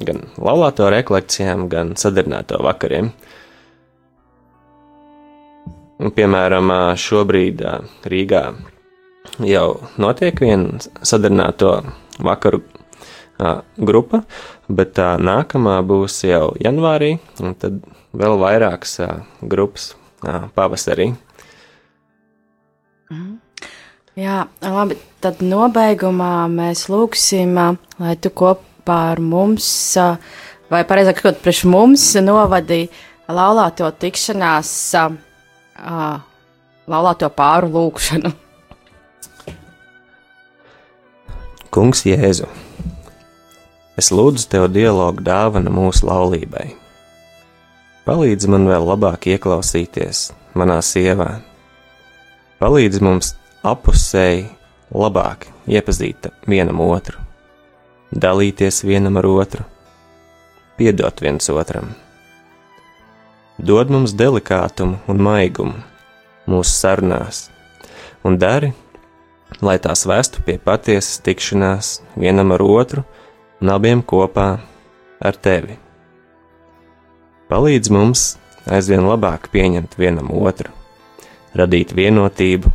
gan 0.00 0.24
laulāto 0.40 0.88
rekolekcijām, 0.92 1.68
gan 1.72 1.94
sadarbināto 2.00 2.60
vakariem. 2.64 3.12
Un, 6.00 6.12
piemēram, 6.16 6.70
šobrīd 6.96 7.60
Rīgā 8.08 8.44
jau 9.44 9.66
notiek 10.00 10.40
viena 10.40 10.80
sadarināto 11.04 11.74
vakaru 12.24 12.62
grupa, 13.76 14.22
bet 14.68 14.94
tā 14.96 15.10
nākamā 15.20 15.76
būs 15.84 16.22
jau 16.24 16.54
janvārī, 16.60 17.18
un 17.44 17.52
tad 17.60 17.82
vēl 18.16 18.38
vairākas 18.40 18.96
grupas 19.42 19.92
pavasarī. 20.56 21.10
Jā, 24.20 24.42
labi. 24.64 24.98
Tad 25.20 25.42
nobeigumā 25.44 26.48
mēs 26.48 26.86
lūgsim, 26.88 27.58
lai 28.00 28.14
tu 28.24 28.30
kopā 28.32 29.00
ar 29.12 29.20
mums, 29.20 29.68
vai 30.72 30.80
pareizāk 30.88 31.20
sakot, 31.20 31.42
priekš 31.44 31.66
mums 31.68 32.06
novadīji 32.24 32.88
laulāto 33.28 33.90
tikšanās, 34.00 34.70
ā, 35.80 36.20
laulāto 36.90 37.28
pāru 37.32 37.70
lūgšanu. 37.74 38.32
Kungs, 41.70 42.02
Jēzu, 42.02 42.48
es 44.00 44.10
lūdzu 44.10 44.48
tev 44.50 44.66
dialogu 44.74 45.22
dāvanu 45.22 45.70
mūsu 45.70 46.08
laulībai. 46.08 46.72
Palīdzi 48.08 48.50
man 48.50 48.66
vēl 48.66 48.88
labāk 48.88 49.28
ieklausīties 49.30 50.30
manā 50.58 50.80
sievā. 50.82 51.36
Palīdzi 52.58 53.02
mums 53.06 53.34
apusēji 53.62 54.48
labāk 54.90 55.46
iepazīt 55.70 56.26
vienam 56.50 56.82
otru, 56.82 57.20
dalīties 58.10 58.82
vienam 58.88 59.20
ar 59.20 59.30
otru, 59.30 59.66
piedot 60.80 61.22
viens 61.22 61.52
otram. 61.54 61.92
Dod 63.60 63.90
mums 63.92 64.14
delikātumu 64.16 65.02
un 65.12 65.18
maigumu 65.20 65.82
mūsu 66.48 66.70
sarunās, 66.72 67.42
un 68.24 68.38
dari, 68.40 68.70
lai 69.60 69.74
tās 69.84 70.06
vestu 70.08 70.40
pie 70.46 70.54
patiesas 70.56 71.18
tikšanās 71.26 71.90
vienam 72.16 72.54
ar 72.56 72.64
otru 72.64 73.04
un 73.60 73.72
abiem 73.74 74.00
kopā 74.00 74.46
ar 75.20 75.40
tevi. 75.44 75.76
Palīdz 77.52 77.92
mums 77.92 78.24
aizvien 78.64 79.04
labāk 79.04 79.50
pieņemt 79.52 79.98
vienam 80.00 80.32
otru, 80.40 80.72
radīt 81.52 81.92
vienotību, 81.92 82.72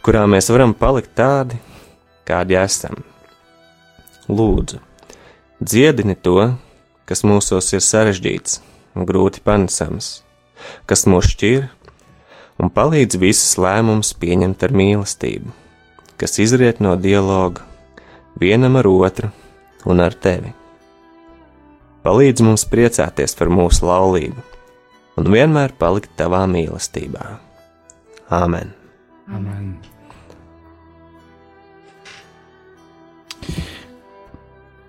kurā 0.00 0.24
mēs 0.24 0.48
varam 0.56 0.72
palikt 0.72 1.12
tādi, 1.20 1.60
kādi 2.24 2.56
esam. 2.64 2.96
Lūdzu, 4.32 4.80
dziedini 5.60 6.16
to, 6.16 6.52
kas 7.04 7.26
mūsos 7.28 7.74
ir 7.76 7.84
sarežģīts 7.84 8.62
un 8.94 9.06
grūti 9.08 9.42
panesams, 9.44 10.20
kas 10.86 11.06
mūs 11.08 11.32
šķir, 11.32 11.68
un 12.62 12.70
palīdz 12.72 13.18
visus 13.22 13.56
lēmumus 13.60 14.12
pieņemt 14.20 14.64
ar 14.66 14.74
mīlestību, 14.76 15.52
kas 16.20 16.38
izriet 16.42 16.82
no 16.84 16.94
dialoga 17.00 17.64
vienam 18.40 18.78
ar 18.80 18.88
otru 18.88 19.32
un 19.88 20.02
ar 20.04 20.14
tevi. 20.14 20.52
Palīdz 22.02 22.42
mums 22.42 22.66
priecāties 22.66 23.36
par 23.38 23.50
mūsu 23.52 23.86
laulību 23.86 24.42
un 25.20 25.32
vienmēr 25.32 25.74
palikt 25.78 26.14
tavā 26.18 26.44
mīlestībā. 26.50 27.36
Āmen! 28.32 28.72
Amen. 29.32 29.74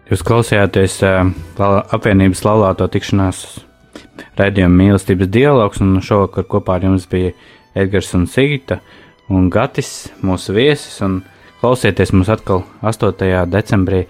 Jūs 0.09 0.21
klausījāties 0.25 0.99
uh, 1.07 1.29
apvienības 1.95 2.43
laulāto 2.45 2.87
tikšanās 2.91 3.43
raidījuma 4.39 4.75
mīlestības 4.79 5.29
dialogs, 5.31 5.81
un 5.83 5.99
šovakar 6.03 6.47
kopā 6.49 6.77
ar 6.77 6.87
jums 6.89 7.07
bija 7.09 7.33
Edgars 7.75 8.13
un 8.17 8.27
Sigita 8.29 8.79
un 9.33 9.49
Gatis, 9.53 10.11
mūsu 10.25 10.55
viesis, 10.55 10.99
un 11.05 11.21
klausieties 11.61 12.13
mums 12.13 12.31
atkal 12.33 12.63
8. 12.81 13.45
decembrī, 13.49 14.05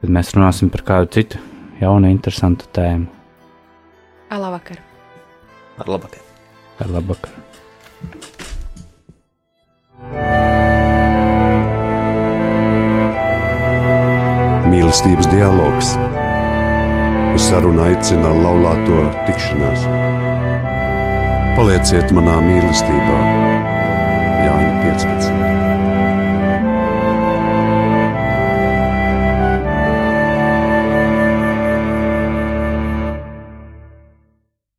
kad 0.00 0.12
mēs 0.12 0.34
runāsim 0.36 0.72
par 0.72 0.86
kādu 0.86 1.12
citu 1.18 1.42
jaunu, 1.80 2.10
interesantu 2.10 2.68
tēmu. 2.76 3.08
Labvakar! 4.30 4.78
Ar 5.80 5.88
labākiem! 5.90 6.26
Ar 6.80 6.92
labvakar! 6.94 7.38
Mīlestības 14.70 15.26
dialogs. 15.32 15.96
Uz 17.34 17.46
sarunu 17.46 17.84
aicina 17.86 18.32
laulāto 18.34 19.04
tikšanās. 19.28 19.86
Palieciet 21.58 22.14
manā 22.16 22.40
mīlestībā, 22.46 23.20
Jāņa 24.46 24.74
15. 24.86 25.49